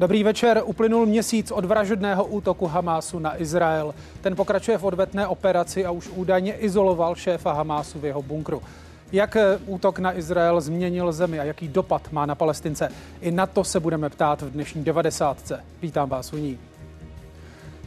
[0.00, 0.62] Dobrý večer.
[0.64, 3.94] Uplynul měsíc od vražedného útoku Hamásu na Izrael.
[4.20, 8.62] Ten pokračuje v odvetné operaci a už údajně izoloval šéfa Hamásu v jeho bunkru.
[9.12, 12.88] Jak eh, útok na Izrael změnil zemi a jaký dopad má na Palestince?
[13.20, 15.52] I na to se budeme ptát v dnešní 90.
[15.82, 16.58] Vítám vás u ní.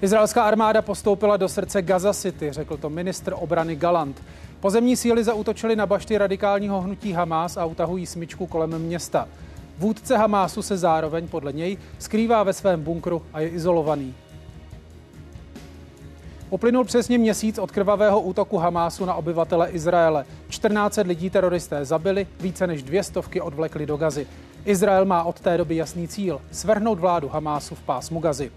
[0.01, 4.21] Izraelská armáda postoupila do srdce Gaza City, řekl to ministr obrany Galant.
[4.59, 9.27] Pozemní síly zautočily na bašty radikálního hnutí Hamas a utahují smyčku kolem města.
[9.77, 14.15] Vůdce Hamásu se zároveň podle něj skrývá ve svém bunkru a je izolovaný.
[16.49, 20.25] Uplynul přesně měsíc od krvavého útoku Hamásu na obyvatele Izraele.
[20.49, 24.27] 14 lidí teroristé zabili, více než dvě stovky odvlekli do Gazy.
[24.65, 28.51] Izrael má od té doby jasný cíl– svrhnout vládu Hamásu v pásmu Gazy.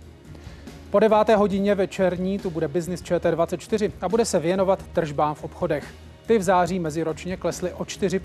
[0.91, 5.95] Po deváté hodině večerní tu bude Business ČT24 a bude se věnovat tržbám v obchodech.
[6.27, 8.21] Ty v září meziročně klesly o 4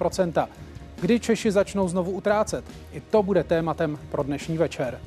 [1.02, 2.66] Kdy Češi začnou znovu utrácet?
[2.92, 5.00] I to bude tématem pro dnešní večer.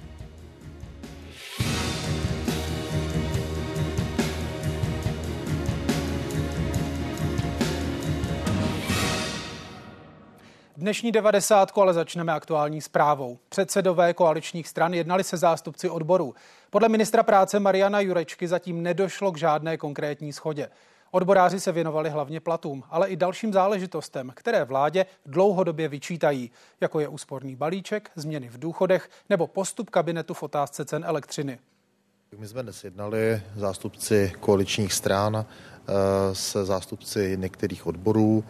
[10.77, 13.39] Dnešní devadesátku ale začneme aktuální zprávou.
[13.48, 16.34] Předsedové koaličních stran jednali se zástupci odborů.
[16.70, 20.69] Podle ministra práce Mariana Jurečky zatím nedošlo k žádné konkrétní schodě.
[21.14, 27.08] Odboráři se věnovali hlavně platům, ale i dalším záležitostem, které vládě dlouhodobě vyčítají, jako je
[27.08, 31.58] úsporný balíček, změny v důchodech nebo postup kabinetu v otázce cen elektřiny.
[32.38, 35.92] My jsme dnes jednali zástupci koaličních stran eh,
[36.32, 38.44] se zástupci některých odborů.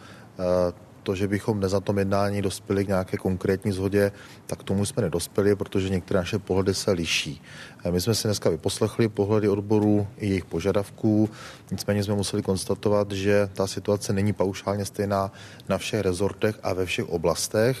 [1.05, 4.11] Eh, to, že bychom dnes na tom jednání dospěli k nějaké konkrétní zhodě,
[4.47, 7.41] tak tomu jsme nedospěli, protože některé naše pohledy se liší.
[7.83, 11.29] Eh, my jsme si dneska vyposlechli pohledy odborů i jejich požadavků,
[11.71, 15.31] nicméně jsme museli konstatovat, že ta situace není paušálně stejná
[15.69, 17.77] na všech rezortech a ve všech oblastech.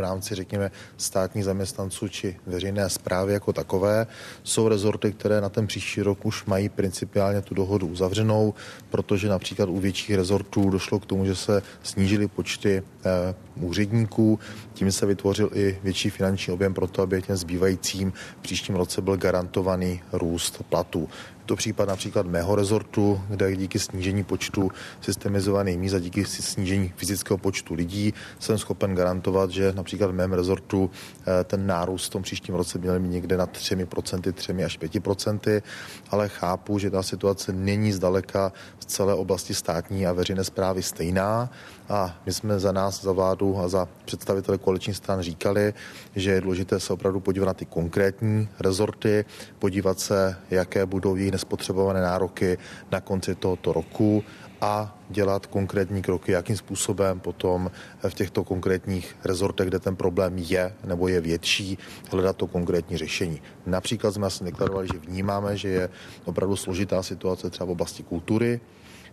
[0.00, 4.06] V rámci, řekněme, státních zaměstnanců či veřejné zprávy jako takové.
[4.42, 8.54] Jsou rezorty, které na ten příští rok už mají principiálně tu dohodu uzavřenou,
[8.90, 14.38] protože například u větších rezortů došlo k tomu, že se snížily počty eh, úředníků,
[14.74, 19.02] tím se vytvořil i větší finanční objem pro to, aby těm zbývajícím v příštím roce
[19.02, 21.08] byl garantovaný růst platů
[21.50, 27.38] to případ například mého rezortu, kde díky snížení počtu systemizovaných míst a díky snížení fyzického
[27.38, 30.90] počtu lidí jsem schopen garantovat, že například v mém rezortu
[31.26, 35.62] eh, ten nárůst v tom příštím roce měl mít někde na 3%, 3 až 5%,
[36.10, 41.50] ale chápu, že ta situace není zdaleka v celé oblasti státní a veřejné zprávy stejná.
[41.90, 45.74] A my jsme za nás, za vládu a za představitele koaličních stran říkali,
[46.16, 49.24] že je důležité se opravdu podívat na ty konkrétní rezorty,
[49.58, 52.58] podívat se, jaké budou jejich nespotřebované nároky
[52.92, 54.24] na konci tohoto roku
[54.60, 57.70] a dělat konkrétní kroky, jakým způsobem potom
[58.08, 61.78] v těchto konkrétních rezortech, kde ten problém je nebo je větší,
[62.12, 63.40] hledat to konkrétní řešení.
[63.66, 65.88] Například jsme asi deklarovali, že vnímáme, že je
[66.24, 68.60] opravdu složitá situace třeba v oblasti kultury,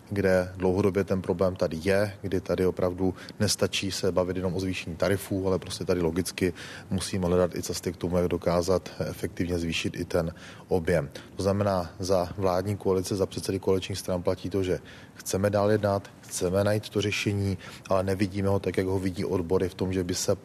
[0.09, 4.95] kde dlouhodobě ten problém tady je, kdy tady opravdu nestačí se bavit jenom o zvýšení
[4.95, 6.53] tarifů, ale prostě tady logicky
[6.89, 10.33] musíme hledat i cesty k tomu, jak dokázat efektivně zvýšit i ten
[10.67, 11.09] objem.
[11.35, 14.79] To znamená, za vládní koalice, za předsedy koaličních stran platí to, že
[15.15, 17.57] chceme dál jednat, chceme najít to řešení,
[17.89, 20.35] ale nevidíme ho tak, jak ho vidí odbory v tom, že by se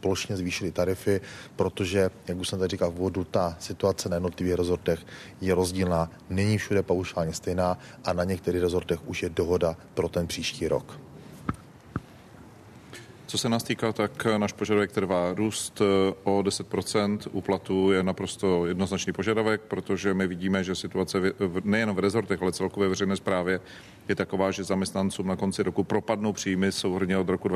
[0.00, 1.20] plošně zvýšily tarify,
[1.56, 5.00] protože, jak už jsem tady říkal v vodu, ta situace na jednotlivých rezortech
[5.40, 10.26] je rozdílná, není všude paušálně stejná a na některých rezortech už je dohoda pro ten
[10.26, 11.09] příští rok.
[13.30, 15.34] Co se nás týká, tak náš požadavek trvá.
[15.34, 17.40] Růst eh, o 10% u
[17.92, 21.20] je naprosto jednoznačný požadavek, protože my vidíme, že situace
[21.64, 23.60] nejen v rezortech, ale celkově veřejné správě
[24.08, 27.48] je taková, že zaměstnancům na konci roku propadnou příjmy souhrně od roku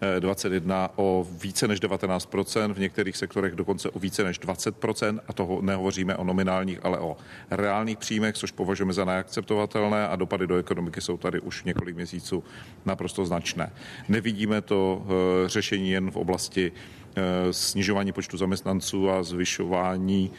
[0.00, 5.62] 2021 o více než 19% v některých sektorech dokonce o více než 20% a toho
[5.62, 7.16] nehovoříme o nominálních, ale o
[7.50, 12.44] reálných příjmech, což považujeme za neakceptovatelné a dopady do ekonomiky jsou tady už několik měsíců
[12.84, 13.72] naprosto značné.
[14.08, 17.22] Nevidíme to eh, řešení jen v oblasti eh,
[17.52, 20.30] snižování počtu zaměstnanců a zvyšování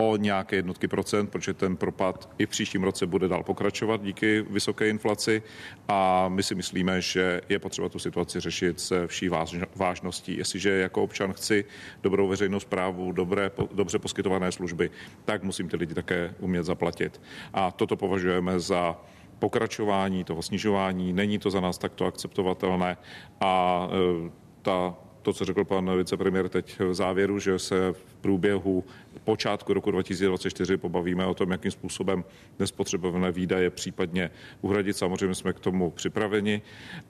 [0.00, 4.42] o nějaké jednotky procent, protože ten propad i v příštím roce bude dál pokračovat díky
[4.50, 5.42] vysoké inflaci
[5.88, 9.30] a my si myslíme, že je potřeba tu situaci řešit se vší
[9.76, 10.36] vážností.
[10.36, 11.64] Jestliže jako občan chci
[12.02, 14.90] dobrou veřejnou zprávu, dobré, dobře poskytované služby,
[15.24, 17.20] tak musím ty lidi také umět zaplatit.
[17.54, 18.96] A toto považujeme za
[19.38, 21.12] pokračování toho snižování.
[21.12, 22.96] Není to za nás takto akceptovatelné
[23.40, 24.30] a e,
[24.62, 28.84] ta to, co řekl pan vicepremiér teď v závěru, že se v průběhu
[29.24, 32.24] počátku roku 2024 pobavíme o tom, jakým způsobem
[32.58, 34.30] nespotřebované výdaje případně
[34.60, 34.96] uhradit.
[34.96, 36.62] Samozřejmě jsme k tomu připraveni,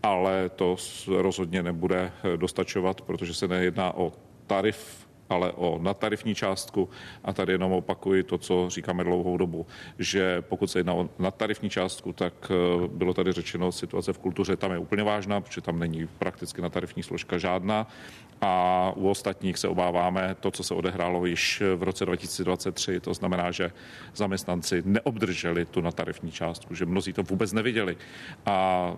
[0.03, 0.77] ale to
[1.07, 4.12] rozhodně nebude dostačovat, protože se nejedná o
[4.47, 6.88] tarif ale o nadtarifní částku.
[7.25, 9.67] A tady jenom opakuji to, co říkáme dlouhou dobu,
[9.99, 14.56] že pokud se jedná o nadtarifní částku, tak eh, bylo tady řečeno, situace v kultuře
[14.56, 17.87] tam je úplně vážná, protože tam není prakticky nadtarifní složka žádná.
[18.41, 23.50] A u ostatních se obáváme to, co se odehrálo již v roce 2023, to znamená,
[23.50, 23.73] že
[24.15, 27.97] zaměstnanci neobdrželi tu nadtarifní částku, že mnozí to vůbec neviděli.
[28.47, 28.97] A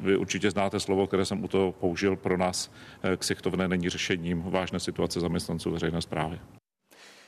[0.00, 2.16] vy určitě znáte slovo, které jsem u toho použil.
[2.16, 2.70] Pro nás
[3.02, 6.40] eh, ksichtovné není řešením vážné situace zaměstnanců veřejné zprávy.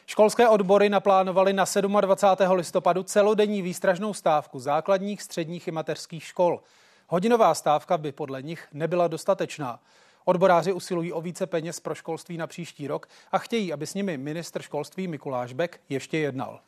[0.07, 1.65] Školské odbory naplánovaly na
[2.01, 2.53] 27.
[2.53, 6.63] listopadu celodenní výstražnou stávku základních, středních i mateřských škol.
[7.09, 9.81] Hodinová stávka by podle nich nebyla dostatečná.
[10.25, 14.19] Odboráři usilují o více peněz pro školství na příští rok a chtějí, aby s nimi
[14.19, 16.61] ministr školství Mikuláš Bek ještě jednal.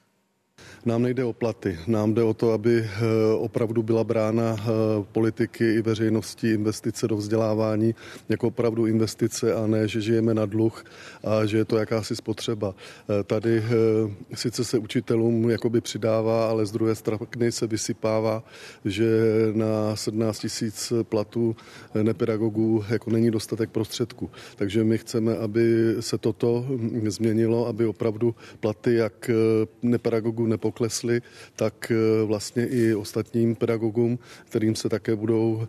[0.87, 3.01] Nám nejde o platy, nám jde o to, aby eh,
[3.39, 4.65] opravdu byla brána eh,
[5.13, 7.95] politiky i veřejnosti investice do vzdělávání
[8.29, 10.85] jako opravdu investice a ne, že žijeme na dluh
[11.25, 12.75] a že je to jakási spotřeba.
[12.75, 13.63] Eh, tady
[14.35, 18.45] sice se učitelům jakoby přidává, ale z druhé strany se vysypává,
[18.85, 19.07] že
[19.53, 21.57] na 17 tisíc platů
[22.03, 24.31] nepedagogů jako není dostatek prostředků.
[24.57, 29.31] Takže my chceme, aby se toto hm, změnilo, aby opravdu platy jak
[29.83, 31.23] nepedagogů nepoklesly,
[31.57, 35.67] tak eh, vlastně i ostatním pedagogům, kterým se také budou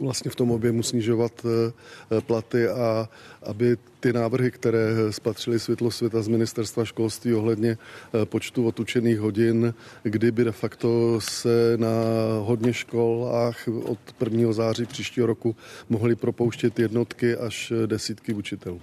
[0.00, 3.08] vlastně v tom objemu snižovat eh, platy a
[3.42, 4.80] aby ty návrhy, které
[5.10, 11.76] spatřily světlo světa z ministerstva školství ohledně eh, počtu otučených hodin, kdyby de facto se
[11.76, 11.94] na
[12.40, 14.52] hodně školách od 1.
[14.52, 15.56] září příštího roku
[15.88, 18.80] mohly propouštět jednotky až desítky učitelů.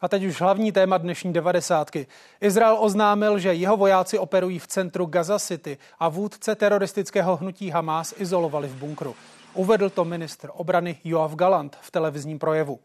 [0.00, 2.06] A teď už hlavní téma dnešní devadesátky.
[2.40, 8.14] Izrael oznámil, že jeho vojáci operují v centru Gaza City a vůdce teroristického hnutí Hamas
[8.16, 9.16] izolovali v bunkru.
[9.54, 12.80] Uvedl to ministr obrany Joav Galant v televizním projevu.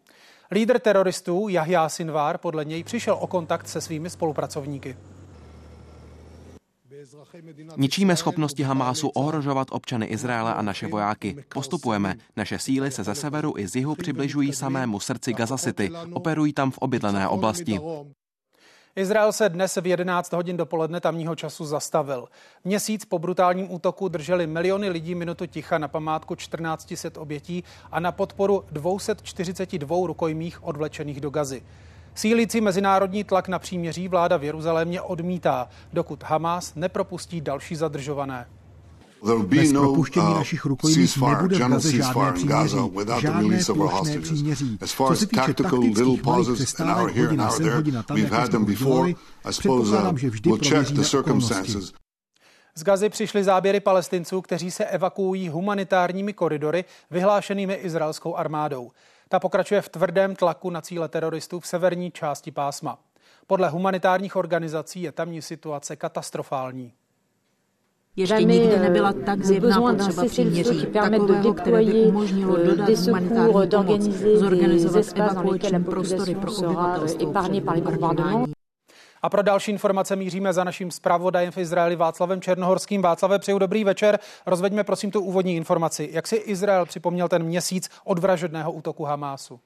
[0.52, 4.98] Lídr teroristů Jahja Sinvar podle něj přišel o kontakt se svými spolupracovníky.
[7.78, 11.46] Ničíme schopnosti Hamásu ohrožovat občany Izraele a naše vojáky.
[11.54, 12.16] Postupujeme.
[12.36, 15.92] Naše síly se ze severu i z jihu přibližují samému srdci Gaza City.
[16.14, 17.80] Operují tam v obydlené oblasti.
[18.96, 22.28] Izrael se dnes v 11 hodin dopoledne tamního času zastavil.
[22.64, 28.12] Měsíc po brutálním útoku drželi miliony lidí minutu ticha na památku 1400 obětí a na
[28.12, 31.64] podporu 242 rukojmích odvlečených do Gazy.
[32.16, 38.48] Sílící mezinárodní tlak na příměří vláda v Jeruzalémě odmítá, dokud Hamas nepropustí další zadržované.
[39.46, 42.78] Bez no, propuštění uh, našich rukojmích nebude v Gaze žádné příměří,
[43.20, 44.78] žádné plošné příměří.
[44.98, 49.16] Co se týče taktických malých přestávek hodina sem, hodina tam, jak jsme už dělali,
[49.50, 51.74] předpokládám, že vždy prověříme okolnosti.
[52.76, 58.92] Z Gazy přišly záběry palestinců, kteří se evakuují humanitárními koridory vyhlášenými izraelskou armádou.
[59.34, 63.00] Ta pokračuje v tvrdém tlaku na cíle teroristů v severní části pásma.
[63.48, 66.94] Podle humanitárních organizací je tamní situace katastrofální.
[68.16, 74.02] Ještě nikdy nebyla tak zjevná potřeba příměří, takového, které by umožnilo dodat humanitární pomoc,
[74.36, 78.63] zorganizovat evakuační prostory pro obyvatelstvo před
[79.24, 83.02] a pro další informace míříme za naším zpravodajem v Izraeli Václavem Černohorským.
[83.02, 84.20] Václave, přeju dobrý večer.
[84.46, 86.10] Rozveďme prosím tu úvodní informaci.
[86.12, 89.60] Jak si Izrael připomněl ten měsíc od vražedného útoku Hamásu?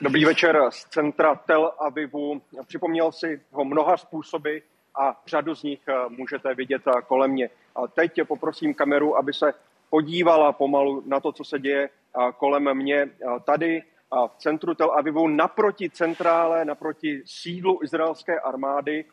[0.00, 2.42] Dobrý večer z centra Tel Avivu.
[2.66, 4.58] Připomněl si ho mnoha způsoby
[5.00, 7.50] a řadu z nich eh, můžete vidět eh, kolem mě.
[7.76, 9.54] A teď poprosím kameru, aby se
[9.90, 13.08] podívala pomalu na to, co se děje eh, kolem mě
[13.44, 13.82] tady
[14.14, 19.04] v centru Tel Avivu, naproti centrále, naproti sídlu izraelské armády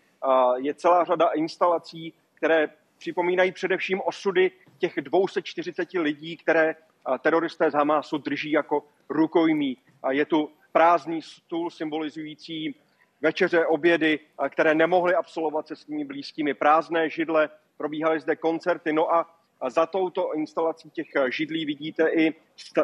[0.58, 6.76] je celá řada instalací, které připomínají především osudy těch 240 lidí, které
[7.22, 9.78] teroristé z Hamásu drží jako rukojmí.
[10.10, 12.76] Je tu prázdný stůl symbolizující
[13.22, 16.54] večeře, obědy, které nemohli absolvovat se svými blízkými.
[16.54, 18.94] Prázdné židle, probíhaly zde koncerty.
[18.94, 19.36] No a
[19.68, 22.34] za touto instalací těch židlí vidíte i,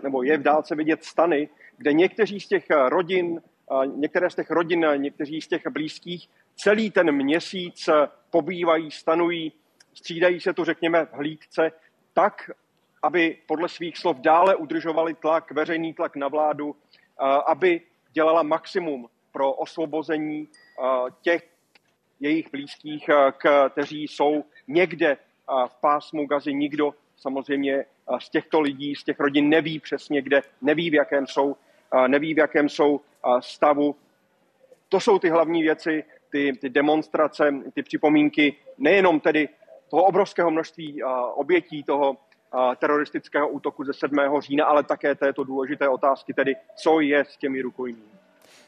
[0.03, 3.41] nebo je v dálce vidět stany, kde někteří z těch rodin,
[3.85, 7.89] některé z těch rodin, někteří z těch blízkých celý ten měsíc
[8.29, 9.51] pobývají, stanují,
[9.93, 11.71] střídají se tu, řekněme, v hlídce,
[12.13, 12.51] tak,
[13.03, 16.75] aby podle svých slov dále udržovali tlak, veřejný tlak na vládu,
[17.47, 17.81] aby
[18.11, 20.47] dělala maximum pro osvobození
[21.21, 21.49] těch
[22.19, 23.09] jejich blízkých,
[23.71, 25.17] kteří jsou někde
[25.67, 26.53] v pásmu Gazy.
[26.53, 27.85] Nikdo samozřejmě
[28.19, 31.55] z těchto lidí, z těch rodin neví přesně kde, neví v jakém jsou
[32.07, 33.01] neví, v jakém jsou
[33.39, 33.95] stavu.
[34.89, 39.49] To jsou ty hlavní věci, ty ty, demonstrace, ty připomínky nejenom tedy
[39.89, 41.03] toho obrovského množství
[41.35, 42.17] obětí toho
[42.77, 44.17] teroristického útoku ze 7.
[44.39, 48.17] října, ale také této důležité otázky, tedy co je s těmi rukojmími.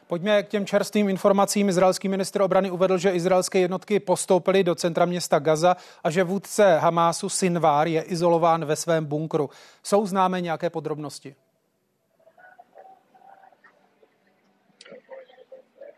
[0.09, 1.69] Pojďme k těm čerstvým informacím.
[1.69, 6.77] Izraelský ministr obrany uvedl, že izraelské jednotky postoupily do centra města Gaza a že vůdce
[6.77, 9.49] Hamásu Sinvar je izolován ve svém bunkru.
[9.83, 11.35] Jsou známé nějaké podrobnosti?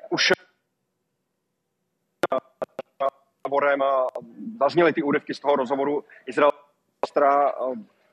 [0.10, 0.32] Už
[4.60, 6.52] zazněly ty úryvky z toho rozhovoru Izrael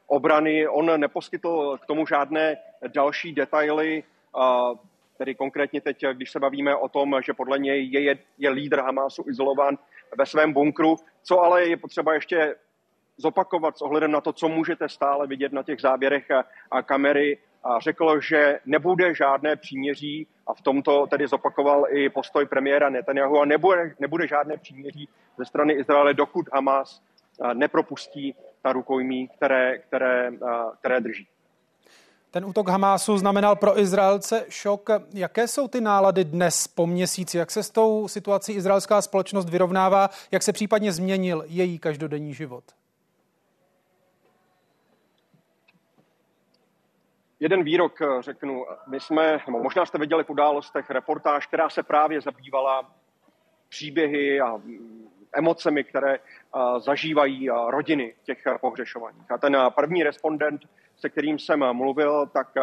[0.07, 0.69] obrany.
[0.69, 2.57] On neposkytl k tomu žádné
[2.95, 4.05] další detaily
[5.19, 8.81] Tedy konkrétně teď, když se bavíme o tom, že podle něj je, je, je lídr
[8.81, 9.79] Hamásu izolován
[10.19, 12.55] ve svém bunkru, co ale je potřeba ještě
[13.17, 17.39] zopakovat s ohledem na to, co můžete stále vidět na těch záběrech a, a kamery.
[17.65, 23.41] A řekl, že nebude žádné příměří a v tomto tedy zopakoval i postoj premiéra Netanyahu
[23.41, 25.09] a nebude, nebude žádné příměří
[25.39, 27.03] ze strany Izraele, dokud Hamas
[27.53, 30.33] nepropustí ta rukojmí, které, které,
[30.81, 31.29] které drží.
[32.31, 34.91] Ten útok Hamásu znamenal pro Izraelce šok.
[35.15, 37.39] Jaké jsou ty nálady dnes po měsíci?
[37.39, 40.11] Jak se s tou situací izraelská společnost vyrovnává?
[40.31, 42.65] Jak se případně změnil její každodenní život?
[47.41, 48.67] Jeden výrok řeknu.
[48.87, 52.91] My jsme, možná jste viděli v událostech reportáž, která se právě zabývala
[53.69, 54.61] příběhy a
[55.33, 56.19] emocemi, které
[56.79, 59.31] zažívají rodiny těch pohřešovaných.
[59.31, 60.61] A ten první respondent
[60.99, 62.62] se kterým jsem mluvil, tak eh,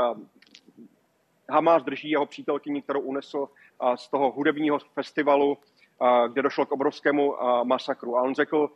[1.50, 6.72] Hamas drží jeho přítelkyni, kterou unesl eh, z toho hudebního festivalu, eh, kde došlo k
[6.72, 8.18] obrovskému masakru.
[8.18, 8.70] A on řekl,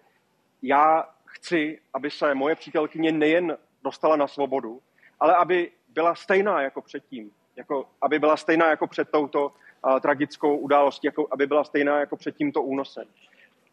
[0.62, 4.82] já chci, aby se moje přítelkyně nejen dostala na svobodu,
[5.20, 9.52] ale aby byla stejná jako předtím, jako, aby byla stejná jako před touto
[9.86, 13.08] uh, tragickou událostí, jako, aby byla stejná jako před tímto únosem.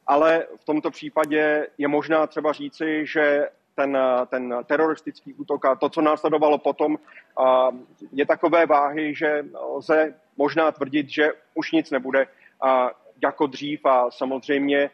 [0.07, 5.89] Ale v tomto případě je možná třeba říci, že ten, ten teroristický útok a to,
[5.89, 6.99] co následovalo potom,
[8.13, 12.27] je takové váhy, že lze možná tvrdit, že už nic nebude.
[13.23, 14.91] Jako dřív a samozřejmě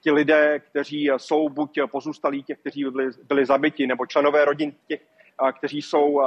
[0.00, 5.00] ti lidé, kteří jsou buď pozůstalí těch, kteří byli, byli zabiti, nebo členové rodin těch,
[5.58, 6.22] kteří jsou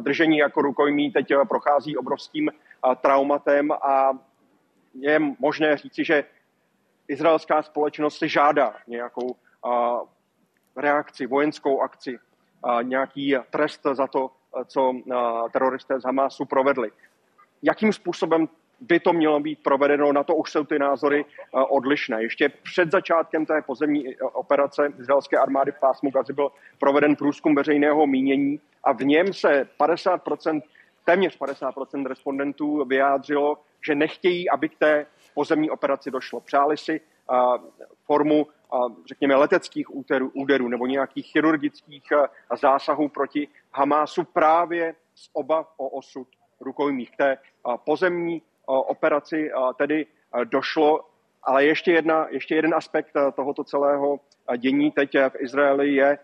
[0.00, 2.50] drženi jako rukojmí, teď prochází obrovským
[3.00, 3.72] traumatem.
[3.72, 4.10] A
[5.00, 6.24] je možné říci, že
[7.08, 9.36] izraelská společnost si žádá nějakou
[10.78, 12.18] reakci, vojenskou akci,
[12.82, 14.30] nějaký trest za to,
[14.66, 14.92] co
[15.52, 16.90] teroristé z Hamásu provedli.
[17.62, 18.48] Jakým způsobem
[18.80, 22.22] by to mělo být provedeno, na to už jsou ty názory odlišné.
[22.22, 28.06] Ještě před začátkem té pozemní operace izraelské armády v pásmu Gazy byl proveden průzkum veřejného
[28.06, 30.62] mínění a v něm se 50%,
[31.04, 36.40] téměř 50% respondentů vyjádřilo, že nechtějí, aby k té pozemní operaci došlo.
[36.40, 37.00] Přáli si
[38.04, 38.46] formu
[39.08, 45.88] řekněme, leteckých úderů, úderů nebo nějakých chirurgických eh, zásahů proti Hamásu právě z obav o
[45.88, 46.28] osud
[46.60, 47.10] rukojmích.
[47.10, 47.38] K té eh,
[47.84, 50.06] pozemní eh, operaci tedy
[50.44, 51.00] došlo,
[51.42, 54.20] ale ještě, jedna, ještě jeden aspekt tohoto celého
[54.56, 56.18] dění teď v Izraeli je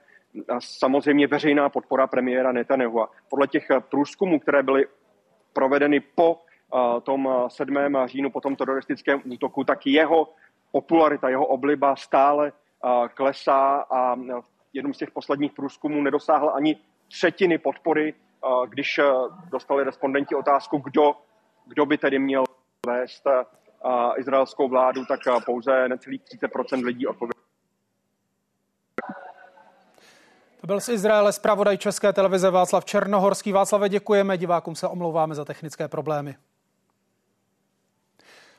[0.58, 3.06] samozřejmě veřejná podpora premiéra Netanyahu.
[3.30, 4.86] Podle těch průzkumů, které byly
[5.52, 6.40] provedeny po
[7.02, 7.76] tom 7.
[8.04, 10.28] říjnu, po tom teroristickém útoku, tak jeho
[10.75, 12.52] popularita, jeho obliba stále
[13.14, 16.76] klesá a v jednom z těch posledních průzkumů nedosáhl ani
[17.09, 18.14] třetiny podpory,
[18.66, 19.00] když
[19.50, 21.14] dostali respondenti otázku, kdo,
[21.66, 22.45] kdo by tedy měl
[22.87, 23.23] vést
[24.16, 27.45] izraelskou vládu, tak pouze necelých 30% lidí odpovědělo.
[30.61, 33.52] To byl z Izraele zpravodaj České televize Václav Černohorský.
[33.52, 36.35] Václave, děkujeme, divákům se omlouváme za technické problémy.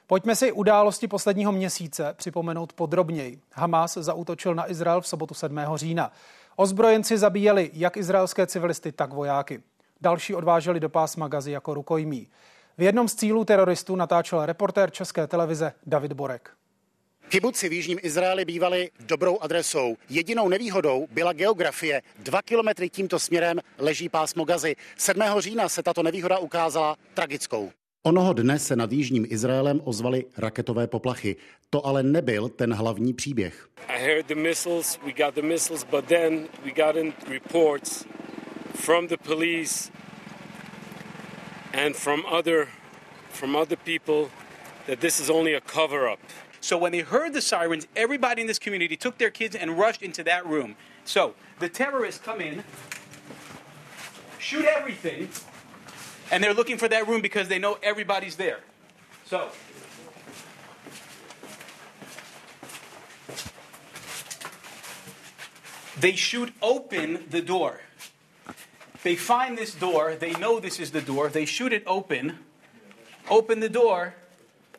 [0.07, 3.39] Pojďme si události posledního měsíce připomenout podrobněji.
[3.53, 5.59] Hamas zaútočil na Izrael v sobotu 7.
[5.75, 6.11] října.
[6.55, 9.63] Ozbrojenci zabíjeli jak izraelské civilisty, tak vojáky.
[10.01, 12.27] Další odváželi do pásma Gazy jako rukojmí.
[12.77, 16.49] V jednom z cílů teroristů natáčel reportér České televize David Borek.
[17.29, 19.95] Kibuci v Jižním Izraeli bývaly dobrou adresou.
[20.09, 22.01] Jedinou nevýhodou byla geografie.
[22.19, 24.75] Dva kilometry tímto směrem leží pásmo Gazy.
[24.97, 25.23] 7.
[25.39, 27.71] října se tato nevýhoda ukázala tragickou.
[28.07, 31.35] Onoho dne se nad Jižním Izraelem ozvaly raketové poplachy.
[31.69, 33.67] To ale nebyl ten hlavní příběh.
[33.87, 38.05] I heard the missiles, we got the missiles, but then we got in reports
[38.75, 39.91] from the police
[41.73, 42.67] and from other
[43.29, 44.29] from other people
[44.87, 46.19] that this is only a cover up.
[46.61, 50.01] So when they heard the sirens, everybody in this community took their kids and rushed
[50.01, 50.75] into that room.
[51.05, 52.63] So the terrorists come in,
[54.39, 55.27] shoot everything,
[56.31, 58.59] And they're looking for that room because they know everybody's there.
[59.25, 59.49] So,
[65.99, 67.79] they shoot open the door.
[69.03, 72.37] They find this door, they know this is the door, they shoot it open,
[73.29, 74.13] open the door,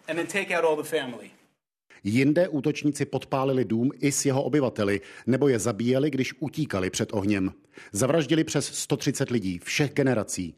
[0.08, 1.30] and then take out all the family.
[2.04, 7.52] Jinde útočníci podpálili dům i s jeho obyvateli, nebo je zabíjeli, když utíkali před ohněm.
[7.92, 10.54] Zavraždili přes 130 lidí, všech generací.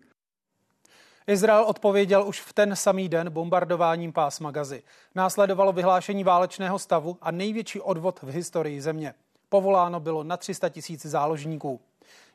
[1.29, 4.83] Izrael odpověděl už v ten samý den bombardováním pásma Gazy.
[5.15, 9.15] Následovalo vyhlášení válečného stavu a největší odvod v historii země.
[9.49, 11.81] Povoláno bylo na 300 tisíc záložníků.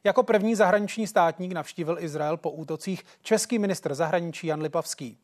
[0.04, 5.18] Jako první zahraniční státník navštívil Izrael po útocích český ministr zahraničí Jan Lipavský.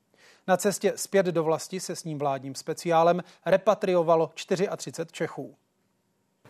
[0.48, 5.56] Na cestě zpět do vlasti se s ním vládním speciálem repatriovalo 34 Čechů.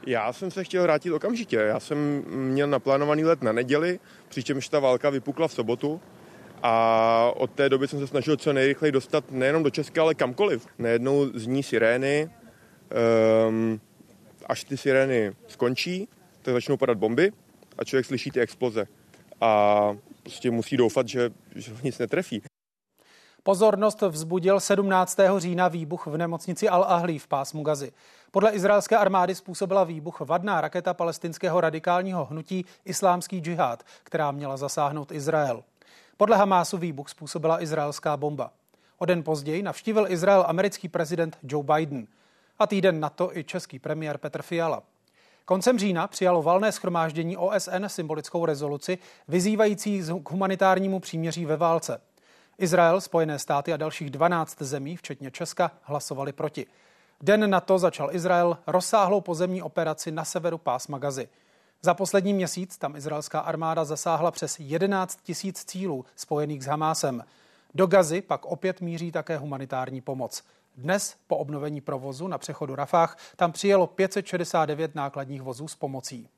[0.05, 1.55] Já jsem se chtěl vrátit okamžitě.
[1.55, 3.99] Já jsem měl naplánovaný let na neděli,
[4.29, 6.01] přičemž ta válka vypukla v sobotu.
[6.63, 10.67] A od té doby jsem se snažil co nejrychleji dostat nejenom do Česka, ale kamkoliv.
[10.77, 12.29] Najednou zní sirény,
[13.47, 13.81] um,
[14.45, 16.07] až ty sirény skončí,
[16.41, 17.31] tak začnou padat bomby
[17.77, 18.85] a člověk slyší ty exploze.
[19.41, 19.81] A
[20.23, 22.41] prostě musí doufat, že, že nic netrefí.
[23.43, 25.19] Pozornost vzbudil 17.
[25.37, 27.91] října výbuch v nemocnici Al-Ahli v pásmu Gazy.
[28.31, 35.11] Podle izraelské armády způsobila výbuch vadná raketa palestinského radikálního hnutí Islámský džihad, která měla zasáhnout
[35.11, 35.63] Izrael.
[36.19, 38.51] Podle Hamásu výbuch způsobila izraelská bomba.
[38.97, 42.07] O den později navštívil Izrael americký prezident Joe Biden
[42.59, 44.83] a týden na to i český premiér Petr Fiala.
[45.45, 48.97] Koncem října přijalo valné schromáždění OSN symbolickou rezoluci
[49.27, 52.01] vyzývající k humanitárnímu příměří ve válce.
[52.57, 56.65] Izrael, Spojené státy a dalších 12 zemí, včetně Česka, hlasovali proti.
[57.21, 61.29] Den na to začal Izrael rozsáhlou pozemní operaci na severu pásma Gazy.
[61.81, 67.23] Za poslední měsíc tam izraelská armáda zasáhla přes 11 tisíc cílů spojených s Hamásem.
[67.75, 70.43] Do Gazy pak opět míří také humanitární pomoc.
[70.77, 76.29] Dnes po obnovení provozu na přechodu Rafách tam přijelo 569 nákladních vozů s pomocí.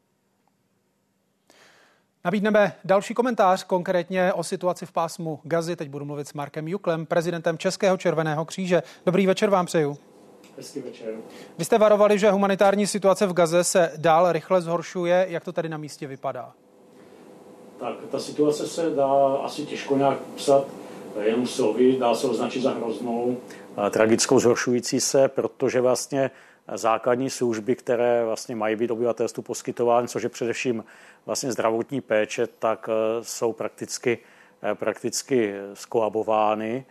[2.26, 5.76] Nabídneme další komentář, konkrétně o situaci v pásmu Gazy.
[5.76, 8.84] Teď budu mluvit s Markem Juklem, prezidentem Českého červeného kříže.
[9.06, 10.11] Dobrý večer vám přeju.
[10.62, 11.14] Hezký večer.
[11.58, 15.26] Vy jste varovali, že humanitární situace v Gaze se dál rychle zhoršuje.
[15.30, 16.54] Jak to tady na místě vypadá?
[17.80, 20.66] Tak ta situace se dá asi těžko nějak psat
[21.22, 23.38] jenom slovy, dá se označit za hroznou.
[23.90, 26.32] Tragickou zhoršující se, protože vlastně
[26.76, 30.84] základní služby, které vlastně mají být obyvatelstvu poskytovány, což je především
[31.26, 34.20] vlastně zdravotní péče, tak eh, jsou prakticky
[34.64, 36.86] Eh, prakticky skolabovány,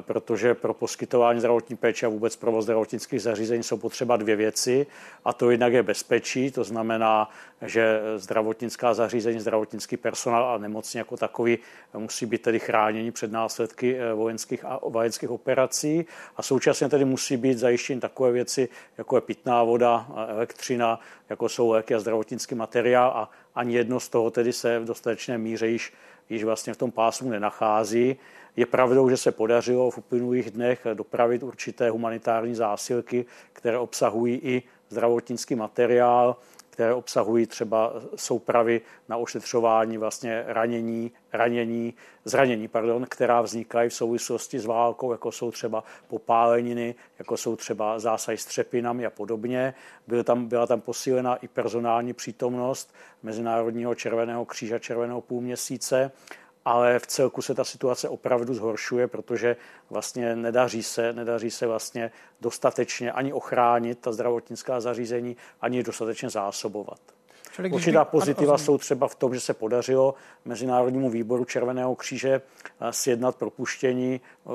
[0.00, 4.86] protože pro poskytování zdravotní péče a vůbec provoz zdravotnických zařízení jsou potřeba dvě věci.
[5.24, 7.30] A to jednak je bezpečí, to znamená,
[7.62, 11.58] že zdravotnická zařízení, zdravotnický personál a nemocně jako takový
[11.96, 16.06] musí být tedy chráněni před následky eh, vojenských a vojenských operací.
[16.36, 18.68] A současně tedy musí být zajištěny takové věci,
[18.98, 24.08] jako je pitná voda, elektřina, jako jsou léky a zdravotnický materiál a ani jedno z
[24.08, 25.92] toho tedy se v dostatečné míře již
[26.30, 28.16] již vlastně v tom pásmu nenachází.
[28.56, 34.62] Je pravdou, že se podařilo v uplynulých dnech dopravit určité humanitární zásilky, které obsahují i
[34.88, 36.36] zdravotnický materiál,
[36.70, 44.58] které obsahují třeba soupravy na ošetřování vlastně ranění, ranění, zranění, pardon, která vznikají v souvislosti
[44.58, 49.74] s válkou, jako jsou třeba popáleniny, jako jsou třeba zásahy s třepinami a podobně.
[50.06, 56.10] Byl tam, byla tam posílena i personální přítomnost Mezinárodního červeného kříže červeného půlměsíce
[56.64, 59.56] ale v celku se ta situace opravdu zhoršuje, protože
[59.90, 67.00] vlastně nedaří se, nedaří se vlastně dostatečně ani ochránit ta zdravotnická zařízení, ani dostatečně zásobovat.
[67.70, 72.34] Určitá pozitiva jsou třeba v tom, že se podařilo Mezinárodnímu výboru Červeného kříže
[72.80, 74.50] eh, sjednat propuštění eh,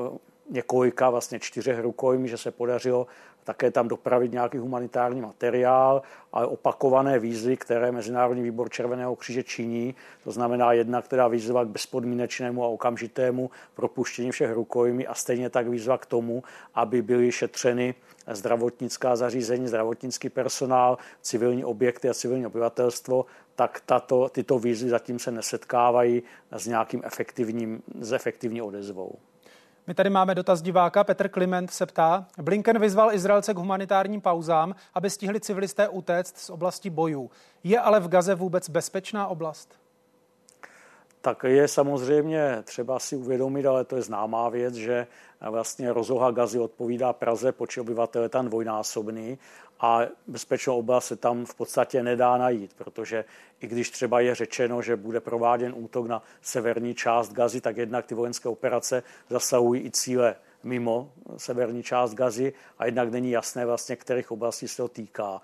[0.49, 3.07] několika, vlastně čtyřech rukojmí, že se podařilo
[3.43, 6.01] také tam dopravit nějaký humanitární materiál,
[6.33, 11.67] ale opakované výzvy, které Mezinárodní výbor Červeného kříže činí, to znamená jedna, která výzva k
[11.67, 16.43] bezpodmínečnému a okamžitému propuštění všech rukojmí a stejně tak výzva k tomu,
[16.75, 17.95] aby byly šetřeny
[18.27, 25.31] zdravotnická zařízení, zdravotnický personál, civilní objekty a civilní obyvatelstvo, tak tato, tyto výzvy zatím se
[25.31, 29.15] nesetkávají s nějakým efektivním, s efektivní odezvou.
[29.89, 31.03] My tady máme dotaz diváka.
[31.03, 32.27] Petr Kliment se ptá.
[32.37, 37.31] Blinken vyzval Izraelce k humanitárním pauzám, aby stihli civilisté utéct z oblasti bojů.
[37.63, 39.79] Je ale v Gaze vůbec bezpečná oblast?
[41.21, 45.07] Tak je samozřejmě třeba si uvědomit, ale to je známá věc, že
[45.49, 49.37] vlastně rozloha Gazy odpovídá Praze, počet obyvatel je tam dvojnásobný
[49.79, 53.25] a bezpečnou oblast se tam v podstatě nedá najít, protože
[53.61, 58.05] i když třeba je řečeno, že bude prováděn útok na severní část Gazy, tak jednak
[58.05, 63.95] ty vojenské operace zasahují i cíle mimo severní část Gazy a jednak není jasné vlastně,
[63.95, 65.41] kterých oblastí se to týká.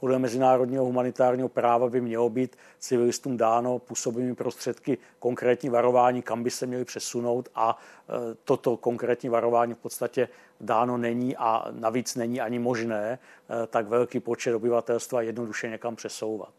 [0.00, 6.50] Podle mezinárodního humanitárního práva by mělo být civilistům dáno působnými prostředky konkrétní varování, kam by
[6.50, 7.78] se měli přesunout a
[8.08, 10.28] e, toto konkrétní varování v podstatě
[10.60, 16.52] dáno není a navíc není ani možné e, tak velký počet obyvatelstva jednoduše někam přesouvat.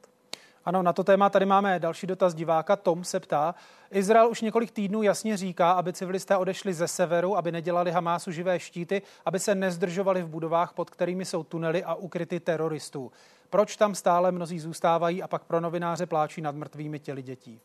[0.66, 2.76] Ano, na to téma tady máme další dotaz diváka.
[2.76, 3.56] Tom se ptá,
[3.92, 8.60] Izrael už několik týdnů jasně říká, aby civilisté odešli ze severu, aby nedělali Hamásu živé
[8.60, 13.12] štíty, aby se nezdržovali v budovách, pod kterými jsou tunely a ukryty teroristů.
[13.50, 17.62] Proč tam stále mnozí zůstávají a pak pro novináře pláčí nad mrtvými těly dětí?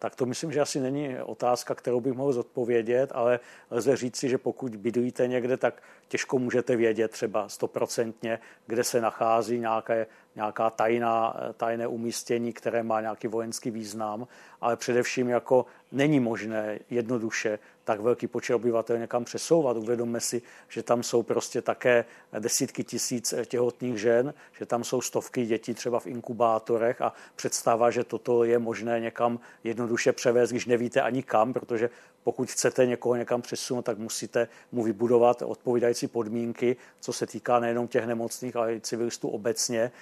[0.00, 4.38] tak to myslím, že asi není otázka, kterou bych mohl zodpovědět, ale lze říci, že
[4.38, 11.36] pokud bydlíte někde, tak těžko můžete vědět třeba stoprocentně, kde se nachází nějaké, nějaká tajná,
[11.56, 14.26] tajné umístění, které má nějaký vojenský význam,
[14.60, 19.76] ale především jako není možné jednoduše tak velký počet obyvatel někam přesouvat.
[19.76, 22.04] Uvědomme si, že tam jsou prostě také
[22.38, 28.04] desítky tisíc těhotných žen, že tam jsou stovky dětí třeba v inkubátorech a představa, že
[28.04, 31.90] toto je možné někam jednoduše převést, když nevíte ani kam, protože
[32.24, 37.88] pokud chcete někoho někam přesunout, tak musíte mu vybudovat odpovídající podmínky, co se týká nejenom
[37.88, 39.80] těch nemocných, ale i civilistů obecně.
[39.80, 39.92] E,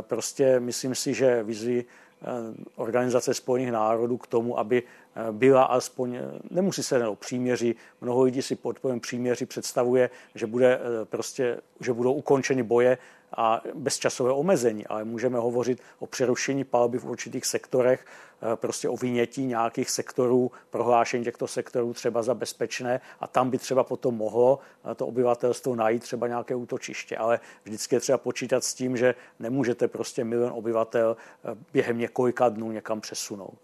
[0.00, 1.84] prostě myslím si, že vizi
[2.22, 7.76] Eh, Organizace spojených národů k tomu, aby eh, byla alespoň, eh, nemusí se o příměří,
[8.00, 12.98] mnoho lidí si pod pojem příměří představuje, že, bude prostě, že budou ukončeny boje
[13.36, 18.06] a bez časového omezení, ale můžeme hovořit o přerušení palby v určitých sektorech,
[18.54, 23.84] prostě o vynětí nějakých sektorů, prohlášení těchto sektorů třeba za bezpečné a tam by třeba
[23.84, 24.58] potom mohlo
[24.96, 29.88] to obyvatelstvo najít třeba nějaké útočiště, ale vždycky je třeba počítat s tím, že nemůžete
[29.88, 31.16] prostě milion obyvatel
[31.72, 33.58] během několika dnů někam přesunout.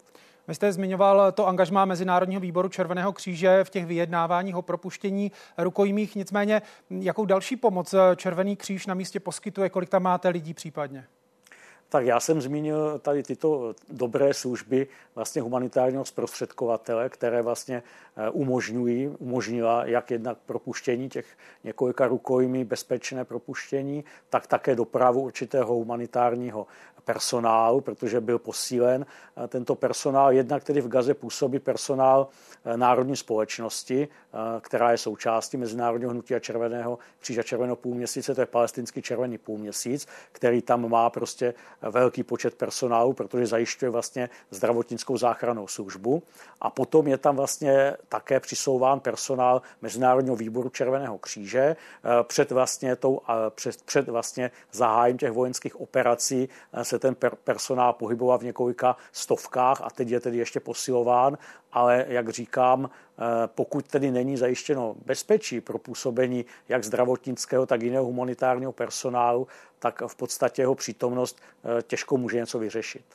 [0.47, 6.15] Vy jste zmiňoval to angažmá Mezinárodního výboru Červeného kříže v těch vyjednáváních o propuštění rukojmích.
[6.15, 9.69] Nicméně, jakou další pomoc Červený kříž na místě poskytuje?
[9.69, 11.07] Kolik tam máte lidí případně?
[11.89, 17.83] Tak já jsem zmínil tady tyto dobré služby vlastně humanitárního zprostředkovatele, které vlastně
[18.17, 21.25] eh, umožňují, umožnila jak jednak propuštění těch
[21.63, 26.67] několika rukojmí, bezpečné propuštění, tak také dopravu určitého humanitárního
[27.05, 30.31] personálu, protože byl posílen eh, tento personál.
[30.31, 32.27] Jednak tedy v Gaze působí personál
[32.65, 34.07] eh, Národní společnosti,
[34.61, 40.07] která je součástí Mezinárodního hnutí a červeného kříže červeného půlměsíce, to je palestinský červený půlměsíc,
[40.31, 46.23] který tam má prostě velký počet personálu, protože zajišťuje vlastně zdravotnickou záchrannou službu.
[46.61, 51.75] A potom je tam vlastně také přisouván personál Mezinárodního výboru Červeného kříže
[52.23, 53.21] před vlastně, tou,
[53.55, 56.49] před, před vlastně zahájem těch vojenských operací
[56.83, 61.37] se se ten per- personál pohyboval v několika stovkách a teď je tedy ještě posilován,
[61.77, 68.05] ale jak říkám, eh, pokud tedy není zajištěno bezpečí pro působení jak zdravotnického, tak jiného
[68.05, 69.47] humanitárního personálu,
[69.79, 73.05] tak v podstatě jeho přítomnost eh, těžko může něco vyřešit.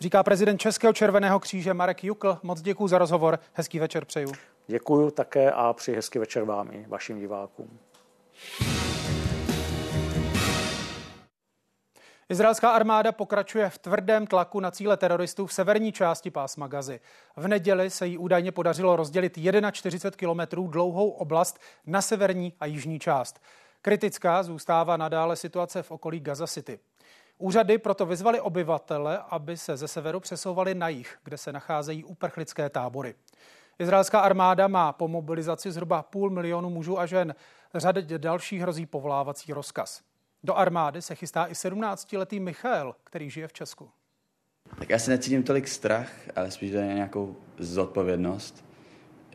[0.00, 2.38] Říká prezident Českého červeného kříže Marek Jukl.
[2.42, 3.38] Moc děkuji za rozhovor.
[3.52, 4.32] Hezký večer přeju.
[4.66, 7.78] Děkuji také a při hezký večer vám i vašim divákům.
[12.30, 17.00] Izraelská armáda pokračuje v tvrdém tlaku na cíle teroristů v severní části pásma Gazy.
[17.36, 19.38] V neděli se jí údajně podařilo rozdělit
[19.72, 23.40] 41 kilometrů dlouhou oblast na severní a jižní část.
[23.82, 26.78] Kritická zůstává nadále situace v okolí Gaza City.
[27.38, 32.70] Úřady proto vyzvali obyvatele, aby se ze severu přesouvali na jih, kde se nacházejí uprchlické
[32.70, 33.14] tábory.
[33.78, 37.34] Izraelská armáda má po mobilizaci zhruba půl milionu mužů a žen.
[37.74, 40.09] Řadě dalších hrozí povolávací rozkaz.
[40.44, 43.90] Do armády se chystá i 17-letý Michal, který žije v Česku.
[44.78, 48.64] Tak já si necítím tolik strach, ale spíš do nějakou zodpovědnost,